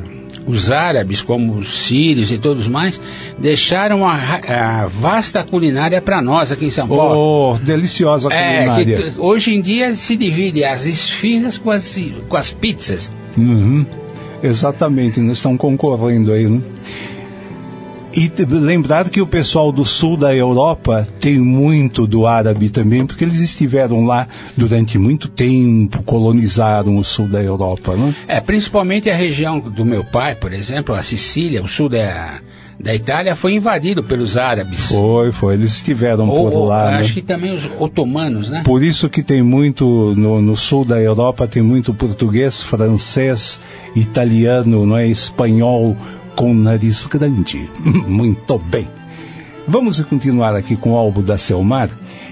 os 0.46 0.70
árabes 0.70 1.22
como 1.22 1.54
os 1.54 1.86
sírios 1.86 2.30
e 2.32 2.38
todos 2.38 2.66
mais 2.66 3.00
deixaram 3.38 4.06
a, 4.06 4.14
a 4.48 4.86
vasta 4.86 5.42
culinária 5.44 6.00
para 6.02 6.20
nós 6.20 6.50
aqui 6.50 6.66
em 6.66 6.70
São 6.70 6.88
Paulo. 6.88 7.54
Oh, 7.54 7.58
deliciosa 7.58 8.28
É, 8.32 8.56
culinária. 8.58 8.96
que 8.96 9.10
t- 9.10 9.12
hoje 9.18 9.54
em 9.54 9.62
dia 9.62 9.94
se 9.94 10.16
divide 10.16 10.64
as 10.64 10.84
esfirras 10.84 11.58
com 11.58 11.70
as, 11.70 11.96
com 12.28 12.36
as 12.36 12.50
pizzas. 12.50 13.10
Uhum. 13.36 13.86
Exatamente, 14.42 15.20
nós 15.20 15.36
estamos 15.38 15.58
concorrendo 15.58 16.32
aí, 16.32 16.48
né? 16.48 16.60
E 18.14 18.30
lembrar 18.46 19.08
que 19.08 19.20
o 19.20 19.26
pessoal 19.26 19.72
do 19.72 19.84
sul 19.84 20.16
da 20.16 20.34
Europa 20.34 21.08
tem 21.18 21.38
muito 21.38 22.06
do 22.06 22.26
árabe 22.26 22.68
também, 22.68 23.06
porque 23.06 23.24
eles 23.24 23.40
estiveram 23.40 24.04
lá 24.04 24.28
durante 24.56 24.98
muito 24.98 25.28
tempo, 25.28 26.02
colonizaram 26.02 26.96
o 26.96 27.04
sul 27.04 27.26
da 27.26 27.42
Europa, 27.42 27.96
né? 27.96 28.14
É, 28.28 28.40
principalmente 28.40 29.08
a 29.08 29.16
região 29.16 29.58
do 29.58 29.84
meu 29.84 30.04
pai, 30.04 30.34
por 30.34 30.52
exemplo, 30.52 30.94
a 30.94 31.02
Sicília, 31.02 31.62
o 31.62 31.68
sul 31.68 31.88
da, 31.88 32.40
da 32.78 32.94
Itália, 32.94 33.34
foi 33.34 33.54
invadido 33.54 34.02
pelos 34.02 34.36
árabes. 34.36 34.88
Foi, 34.88 35.32
foi, 35.32 35.54
eles 35.54 35.74
estiveram 35.76 36.28
Ou- 36.28 36.50
por 36.50 36.64
lá, 36.64 36.90
né? 36.90 36.96
acho 36.98 37.14
que 37.14 37.22
também 37.22 37.54
os 37.54 37.66
otomanos, 37.78 38.50
né? 38.50 38.62
Por 38.62 38.82
isso 38.82 39.08
que 39.08 39.22
tem 39.22 39.42
muito, 39.42 40.14
no, 40.16 40.42
no 40.42 40.56
sul 40.56 40.84
da 40.84 41.00
Europa, 41.00 41.46
tem 41.46 41.62
muito 41.62 41.94
português, 41.94 42.62
francês, 42.62 43.58
italiano, 43.96 44.84
não 44.84 44.98
é? 44.98 45.06
espanhol, 45.06 45.96
com 46.36 46.54
nariz 46.54 47.04
grande. 47.04 47.68
muito 47.84 48.58
bem. 48.58 48.88
Vamos 49.66 50.00
continuar 50.00 50.54
aqui 50.56 50.76
com 50.76 50.92
o 50.92 50.96
álbum 50.96 51.22
da 51.22 51.38
Selmar 51.38 51.90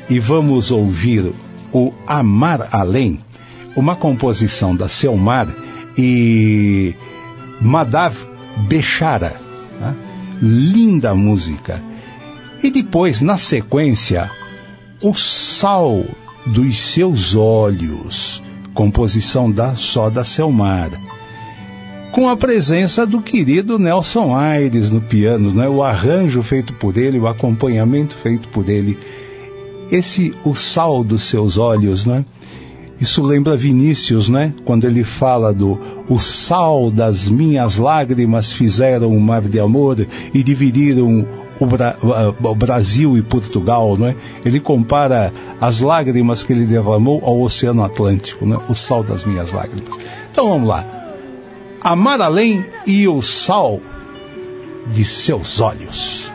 e 0.08 0.18
vamos 0.18 0.70
ouvir 0.70 1.32
o 1.72 1.92
Amar 2.06 2.68
Além, 2.72 3.20
uma 3.76 3.94
composição 3.94 4.74
da 4.74 4.88
Selmar 4.88 5.48
e 5.96 6.94
Madav 7.60 8.16
Bechara. 8.68 9.36
né? 9.80 9.94
Linda 10.42 11.14
música. 11.14 11.82
E 12.62 12.70
depois, 12.70 13.20
na 13.20 13.38
sequência, 13.38 14.30
o 15.02 15.14
sal 15.14 16.04
dos 16.46 16.78
seus 16.78 17.34
olhos, 17.34 18.42
composição 18.74 19.50
da 19.50 19.76
só 19.76 20.10
da 20.10 20.24
Selmar. 20.24 20.90
Com 22.12 22.28
a 22.28 22.36
presença 22.36 23.06
do 23.06 23.20
querido 23.20 23.78
Nelson 23.78 24.34
Aires 24.34 24.90
no 24.90 25.00
piano, 25.00 25.52
né? 25.52 25.68
o 25.68 25.82
arranjo 25.82 26.42
feito 26.42 26.72
por 26.74 26.96
ele, 26.96 27.18
o 27.20 27.26
acompanhamento 27.28 28.14
feito 28.16 28.48
por 28.48 28.68
ele. 28.68 28.98
Esse, 29.92 30.34
o 30.44 30.54
sal 30.54 31.04
dos 31.04 31.22
seus 31.24 31.56
olhos, 31.56 32.04
né? 32.04 32.24
Isso 33.00 33.22
lembra 33.22 33.56
Vinícius, 33.56 34.28
né? 34.28 34.52
Quando 34.64 34.84
ele 34.84 35.02
fala 35.02 35.54
do 35.54 35.80
o 36.08 36.18
sal 36.18 36.90
das 36.90 37.28
minhas 37.28 37.76
lágrimas 37.76 38.52
fizeram 38.52 39.08
um 39.10 39.18
mar 39.20 39.40
de 39.42 39.58
amor 39.58 40.06
e 40.34 40.42
dividiram 40.42 41.26
o, 41.58 41.66
Bra- 41.66 41.96
o 42.42 42.54
Brasil 42.54 43.16
e 43.16 43.22
Portugal, 43.22 43.96
né? 43.96 44.14
Ele 44.44 44.60
compara 44.60 45.32
as 45.60 45.80
lágrimas 45.80 46.42
que 46.42 46.52
ele 46.52 46.66
derramou 46.66 47.22
ao 47.24 47.40
Oceano 47.40 47.82
Atlântico, 47.82 48.44
né? 48.44 48.58
O 48.68 48.74
sal 48.74 49.02
das 49.02 49.24
minhas 49.24 49.50
lágrimas. 49.52 49.94
Então 50.30 50.48
vamos 50.50 50.68
lá. 50.68 50.99
Amar 51.82 52.20
além 52.20 52.64
e 52.86 53.08
o 53.08 53.22
sal 53.22 53.80
de 54.88 55.02
seus 55.04 55.60
olhos. 55.60 56.29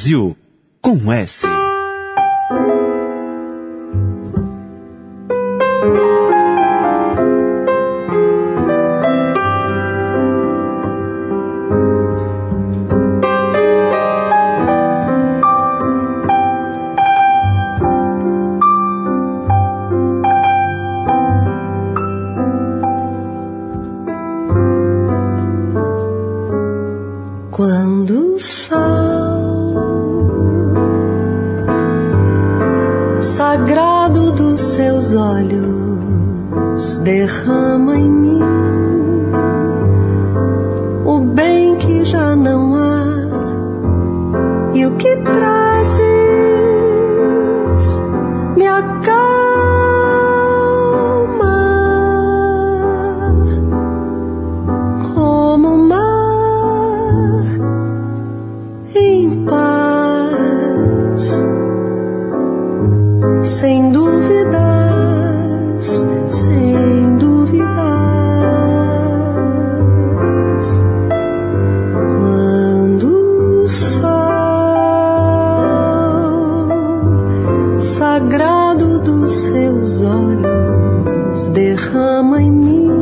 Brasil. 0.00 0.39
lado 78.60 78.98
dos 78.98 79.32
seus 79.32 80.02
olhos 80.02 81.48
derrama 81.50 82.42
em 82.42 82.52
mim 82.52 82.99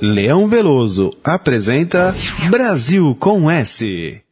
Leão 0.00 0.46
Veloso 0.46 1.10
apresenta 1.24 2.14
Brasil 2.50 3.16
com 3.18 3.50
S. 3.50 4.22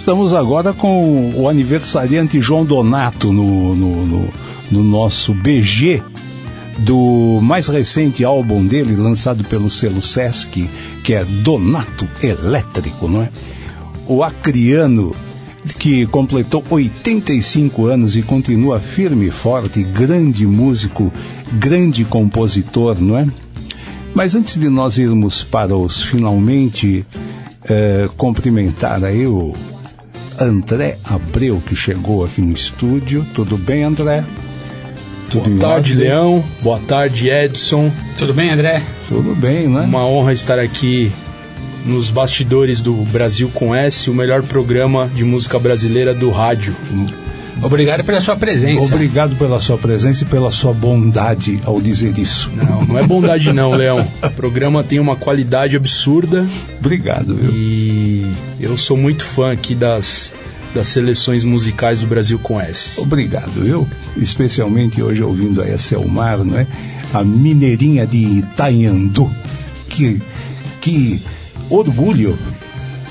estamos 0.00 0.32
agora 0.32 0.72
com 0.72 1.30
o 1.36 1.46
aniversariante 1.46 2.40
João 2.40 2.64
Donato 2.64 3.30
no, 3.30 3.74
no, 3.74 4.06
no, 4.06 4.28
no 4.70 4.82
nosso 4.82 5.34
BG 5.34 6.02
do 6.78 7.38
mais 7.42 7.68
recente 7.68 8.24
álbum 8.24 8.66
dele, 8.66 8.96
lançado 8.96 9.44
pelo 9.44 9.68
selo 9.68 10.00
Sesc, 10.00 10.70
que 11.04 11.12
é 11.12 11.22
Donato 11.22 12.08
Elétrico, 12.22 13.06
não 13.06 13.22
é? 13.22 13.30
O 14.08 14.22
acriano 14.22 15.14
que 15.78 16.06
completou 16.06 16.64
85 16.70 17.84
anos 17.84 18.16
e 18.16 18.22
continua 18.22 18.80
firme 18.80 19.30
forte, 19.30 19.82
grande 19.82 20.46
músico, 20.46 21.12
grande 21.52 22.06
compositor, 22.06 22.98
não 22.98 23.18
é? 23.18 23.28
Mas 24.14 24.34
antes 24.34 24.56
de 24.58 24.70
nós 24.70 24.96
irmos 24.96 25.44
para 25.44 25.76
os 25.76 26.02
finalmente 26.02 27.04
eh, 27.68 28.08
cumprimentar 28.16 29.04
aí 29.04 29.26
o 29.26 29.54
André 30.40 30.96
Abreu, 31.04 31.62
que 31.66 31.76
chegou 31.76 32.24
aqui 32.24 32.40
no 32.40 32.52
estúdio. 32.52 33.26
Tudo 33.34 33.58
bem, 33.58 33.84
André? 33.84 34.24
Tudo 35.30 35.50
Boa 35.50 35.60
tarde, 35.60 35.92
ordem? 35.92 36.08
Leão. 36.08 36.44
Boa 36.62 36.78
tarde, 36.80 37.28
Edson. 37.28 37.92
Tudo 38.16 38.32
bem, 38.32 38.50
André? 38.50 38.82
Tudo 39.06 39.34
bem, 39.34 39.68
né? 39.68 39.82
Uma 39.82 40.06
honra 40.06 40.32
estar 40.32 40.58
aqui 40.58 41.12
nos 41.84 42.10
bastidores 42.10 42.80
do 42.80 42.94
Brasil 43.04 43.50
com 43.52 43.74
S, 43.74 44.08
o 44.08 44.14
melhor 44.14 44.42
programa 44.42 45.08
de 45.14 45.24
música 45.24 45.58
brasileira 45.58 46.14
do 46.14 46.30
rádio. 46.30 46.74
Obrigado 47.62 48.04
pela 48.04 48.20
sua 48.20 48.36
presença. 48.36 48.84
Obrigado 48.84 49.36
pela 49.36 49.60
sua 49.60 49.76
presença 49.78 50.24
e 50.24 50.26
pela 50.26 50.50
sua 50.50 50.72
bondade 50.72 51.60
ao 51.64 51.80
dizer 51.80 52.18
isso. 52.18 52.50
Não, 52.54 52.84
não 52.84 52.98
é 52.98 53.06
bondade 53.06 53.52
não, 53.52 53.72
Leão. 53.72 54.06
O 54.22 54.30
programa 54.30 54.82
tem 54.82 54.98
uma 54.98 55.16
qualidade 55.16 55.76
absurda. 55.76 56.46
Obrigado, 56.78 57.34
viu? 57.34 57.50
E 57.54 58.32
eu 58.58 58.76
sou 58.76 58.96
muito 58.96 59.24
fã 59.24 59.52
aqui 59.52 59.74
das, 59.74 60.34
das 60.74 60.88
seleções 60.88 61.44
musicais 61.44 62.00
do 62.00 62.06
Brasil 62.06 62.38
com 62.38 62.60
S. 62.60 63.00
Obrigado, 63.00 63.62
viu? 63.62 63.86
Especialmente 64.16 65.02
hoje 65.02 65.22
ouvindo 65.22 65.62
aí 65.62 65.72
a 65.72 65.78
Selmar, 65.78 66.38
não 66.38 66.58
é? 66.58 66.66
A 67.12 67.22
Mineirinha 67.22 68.06
de 68.06 68.16
Itanhandu. 68.16 69.30
Que, 69.88 70.22
que 70.80 71.20
orgulho 71.68 72.38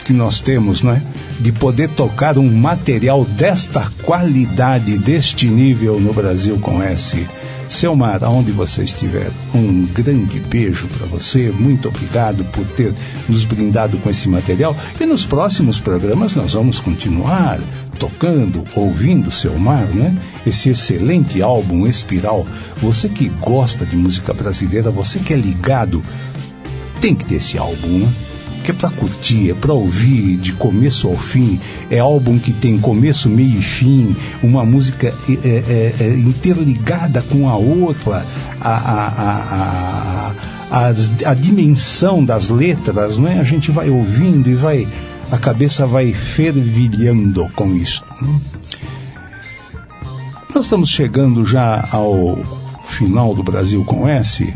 que 0.10 0.14
nós 0.14 0.42
temos, 0.42 0.82
não 0.82 0.94
é? 0.94 1.04
De 1.40 1.52
poder 1.52 1.88
tocar 1.90 2.40
um 2.40 2.52
material 2.52 3.24
desta 3.24 3.92
qualidade, 4.02 4.98
deste 4.98 5.48
nível 5.48 6.00
no 6.00 6.12
Brasil 6.12 6.58
com 6.60 6.82
S. 6.82 7.28
Selmar, 7.68 8.24
aonde 8.24 8.52
você 8.52 8.82
estiver, 8.82 9.30
um 9.54 9.86
grande 9.86 10.40
beijo 10.40 10.88
para 10.88 11.06
você. 11.06 11.52
Muito 11.52 11.90
obrigado 11.90 12.44
por 12.46 12.66
ter 12.66 12.92
nos 13.28 13.46
brindado 13.46 14.00
com 14.00 14.10
esse 14.10 14.28
material. 14.28 14.76
E 15.00 15.06
nos 15.06 15.28
próximos 15.28 15.80
programas 15.80 16.34
nós 16.34 16.54
vamos 16.54 16.80
continuar 16.80 17.60
tocando, 18.00 18.64
ouvindo 18.76 19.30
Selmar, 19.30 19.86
né? 19.94 20.18
Esse 20.44 20.72
excelente 20.72 21.40
álbum 21.40 21.86
Espiral. 21.86 22.48
Você 22.82 23.08
que 23.08 23.30
gosta 23.40 23.86
de 23.86 23.96
música 23.96 24.34
brasileira, 24.34 24.90
você 24.90 25.20
que 25.20 25.36
é 25.36 25.38
ligado, 25.38 26.02
tem 27.00 27.14
que 27.14 27.26
ter 27.26 27.36
esse 27.36 27.60
álbum, 27.60 28.00
né? 28.00 28.12
Que 28.64 28.72
é 28.72 28.74
para 28.74 28.90
curtir, 28.90 29.52
é 29.52 29.54
para 29.54 29.74
ouvir 29.74 30.38
de 30.38 30.54
começo 30.54 31.08
ao 31.08 31.18
fim. 31.18 31.60
É 31.90 32.00
álbum 32.00 32.38
que 32.38 32.52
tem 32.52 32.78
começo, 32.78 33.30
meio 33.30 33.60
e 33.60 33.62
fim, 33.62 34.16
uma 34.44 34.66
música 34.66 35.14
é, 35.28 35.34
é, 35.44 35.94
é 36.00 36.10
interligada 36.10 37.22
com 37.22 37.50
a 37.50 37.56
outra, 37.56 38.26
a, 38.60 38.70
a, 38.70 40.34
a, 40.72 40.88
a, 40.88 41.30
a 41.30 41.34
dimensão 41.34 42.24
das 42.24 42.50
letras, 42.50 43.18
né? 43.18 43.40
A 43.40 43.44
gente 43.44 43.72
vai 43.72 43.90
ouvindo 43.90 44.50
e 44.50 44.56
vai, 44.56 44.88
a 45.32 45.38
cabeça 45.38 45.86
vai 45.86 46.14
fervilhando 46.14 47.50
com 47.56 47.74
isso. 47.76 48.06
Né? 48.22 48.40
Nós 50.54 50.66
estamos 50.66 50.90
chegando 50.90 51.46
já 51.46 51.88
ao 51.92 52.38
final 52.88 53.34
do 53.34 53.44
Brasil 53.44 53.84
com 53.86 54.08
S. 54.08 54.54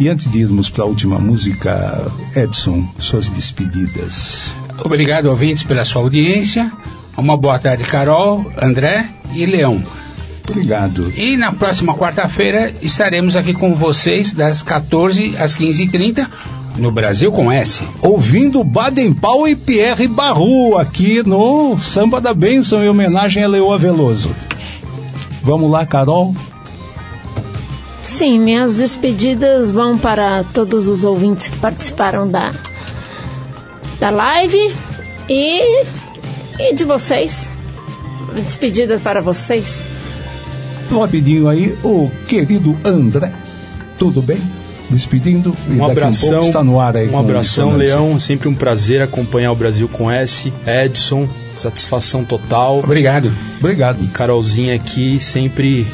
E 0.00 0.08
antes 0.08 0.30
de 0.30 0.38
irmos 0.38 0.68
para 0.68 0.84
a 0.84 0.86
última 0.86 1.18
música, 1.18 2.10
Edson, 2.34 2.88
suas 2.98 3.28
despedidas. 3.28 4.52
Obrigado, 4.84 5.26
ouvintes, 5.26 5.62
pela 5.62 5.84
sua 5.84 6.02
audiência. 6.02 6.72
Uma 7.16 7.36
boa 7.36 7.58
tarde, 7.58 7.84
Carol, 7.84 8.50
André 8.60 9.08
e 9.34 9.46
Leão. 9.46 9.82
Obrigado. 10.48 11.12
E 11.16 11.36
na 11.36 11.52
próxima 11.52 11.94
quarta-feira 11.94 12.74
estaremos 12.82 13.36
aqui 13.36 13.54
com 13.54 13.74
vocês 13.74 14.32
das 14.32 14.60
14 14.60 15.36
às 15.36 15.56
15h30 15.56 16.26
no 16.76 16.90
Brasil 16.90 17.30
com 17.30 17.50
S. 17.50 17.84
Ouvindo 18.00 18.64
Baden 18.64 19.12
Powell 19.12 19.48
e 19.48 19.56
Pierre 19.56 20.08
Barru 20.08 20.76
aqui 20.78 21.22
no 21.26 21.78
Samba 21.78 22.20
da 22.20 22.34
Benção 22.34 22.82
em 22.82 22.88
homenagem 22.88 23.44
a 23.44 23.48
Leoa 23.48 23.78
Veloso. 23.78 24.34
Vamos 25.42 25.70
lá, 25.70 25.84
Carol? 25.84 26.34
Sim, 28.22 28.38
minhas 28.38 28.76
despedidas 28.76 29.72
vão 29.72 29.98
para 29.98 30.44
todos 30.54 30.86
os 30.86 31.02
ouvintes 31.02 31.48
que 31.48 31.56
participaram 31.56 32.30
da, 32.30 32.54
da 33.98 34.10
live 34.10 34.72
e, 35.28 35.84
e 36.56 36.72
de 36.72 36.84
vocês. 36.84 37.50
Despedidas 38.32 39.02
para 39.02 39.20
vocês. 39.20 39.88
Rapidinho 40.88 41.48
aí, 41.48 41.76
o 41.82 42.08
querido 42.28 42.78
André. 42.84 43.32
Tudo 43.98 44.22
bem? 44.22 44.38
Despedindo. 44.88 45.52
Um 45.68 45.84
abração. 45.84 46.42
Está 46.42 46.62
no 46.62 46.78
ar 46.78 46.96
aí 46.96 47.08
um 47.08 47.18
abração, 47.18 47.76
Leão. 47.76 48.20
Sempre 48.20 48.46
um 48.46 48.54
prazer 48.54 49.02
acompanhar 49.02 49.50
o 49.50 49.56
Brasil 49.56 49.88
com 49.88 50.08
S. 50.08 50.52
Edson, 50.64 51.28
satisfação 51.56 52.24
total. 52.24 52.78
Obrigado. 52.84 53.32
Obrigado. 53.58 54.04
E 54.04 54.06
Carolzinha 54.06 54.76
aqui, 54.76 55.18
sempre 55.18 55.84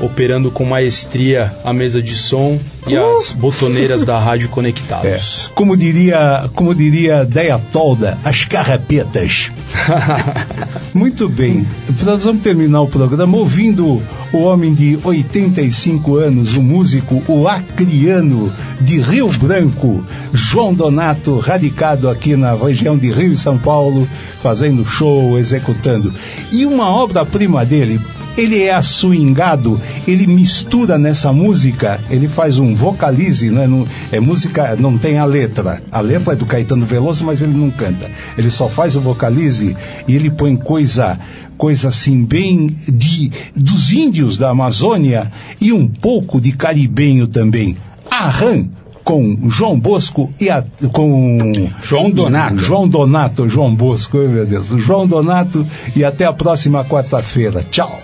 operando 0.00 0.50
com 0.50 0.64
maestria 0.64 1.52
a 1.64 1.72
mesa 1.72 2.02
de 2.02 2.14
som 2.16 2.58
e 2.86 2.96
uh! 2.96 3.14
as 3.14 3.32
botoneiras 3.32 4.02
da 4.04 4.18
rádio 4.18 4.48
conectados. 4.48 5.48
É. 5.50 5.54
Como 5.54 5.76
diria, 5.76 6.48
como 6.54 6.74
diria 6.74 7.24
Deia 7.24 7.58
Tolda, 7.58 8.18
as 8.24 8.44
carrapetas. 8.44 9.50
Muito 10.92 11.28
bem. 11.28 11.66
Nós 12.02 12.24
vamos 12.24 12.42
terminar 12.42 12.82
o 12.82 12.88
programa 12.88 13.36
ouvindo 13.36 14.02
o 14.32 14.38
homem 14.38 14.74
de 14.74 14.98
85 15.02 16.16
anos, 16.16 16.56
o 16.56 16.62
músico, 16.62 17.22
o 17.28 17.48
acriano 17.48 18.52
de 18.80 19.00
Rio 19.00 19.28
Branco, 19.28 20.04
João 20.32 20.74
Donato, 20.74 21.38
radicado 21.38 22.08
aqui 22.08 22.36
na 22.36 22.54
região 22.54 22.98
de 22.98 23.10
Rio 23.10 23.32
e 23.32 23.36
São 23.36 23.58
Paulo, 23.58 24.08
fazendo 24.42 24.84
show, 24.84 25.38
executando. 25.38 26.12
E 26.52 26.66
uma 26.66 26.88
obra-prima 26.88 27.64
dele, 27.64 28.00
ele 28.36 28.62
é 28.62 28.74
assuingado, 28.74 29.80
ele 30.06 30.26
mistura 30.26 30.98
nessa 30.98 31.32
música, 31.32 32.00
ele 32.10 32.28
faz 32.28 32.58
um 32.58 32.74
vocalize, 32.74 33.50
né? 33.50 33.66
Não, 33.66 33.86
é 34.10 34.20
música, 34.20 34.76
não 34.76 34.98
tem 34.98 35.18
a 35.18 35.24
letra. 35.24 35.82
A 35.90 36.00
letra 36.00 36.32
é 36.32 36.36
do 36.36 36.46
Caetano 36.46 36.86
Veloso, 36.86 37.24
mas 37.24 37.40
ele 37.40 37.54
não 37.54 37.70
canta. 37.70 38.10
Ele 38.36 38.50
só 38.50 38.68
faz 38.68 38.96
o 38.96 39.00
vocalize 39.00 39.76
e 40.06 40.14
ele 40.14 40.30
põe 40.30 40.56
coisa 40.56 41.18
coisa 41.56 41.88
assim 41.88 42.24
bem 42.24 42.76
de 42.88 43.30
dos 43.54 43.92
índios 43.92 44.36
da 44.36 44.50
Amazônia 44.50 45.30
e 45.60 45.72
um 45.72 45.86
pouco 45.86 46.40
de 46.40 46.52
caribenho 46.52 47.28
também. 47.28 47.76
Arran 48.10 48.66
com 49.04 49.38
João 49.48 49.78
Bosco 49.78 50.32
e 50.40 50.48
a, 50.48 50.64
com 50.90 51.70
João 51.82 52.10
Donato. 52.10 52.58
João 52.58 52.88
Donato, 52.88 53.48
João 53.48 53.74
Bosco, 53.74 54.16
meu 54.16 54.46
Deus. 54.46 54.68
João 54.78 55.06
Donato 55.06 55.64
e 55.94 56.02
até 56.02 56.24
a 56.24 56.32
próxima 56.32 56.84
quarta-feira. 56.84 57.64
Tchau. 57.70 58.03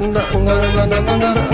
no, 0.00 0.08
no, 0.08 0.40
no, 0.40 0.86
no, 0.86 1.00
no, 1.00 1.16
no, 1.16 1.34
no. 1.34 1.49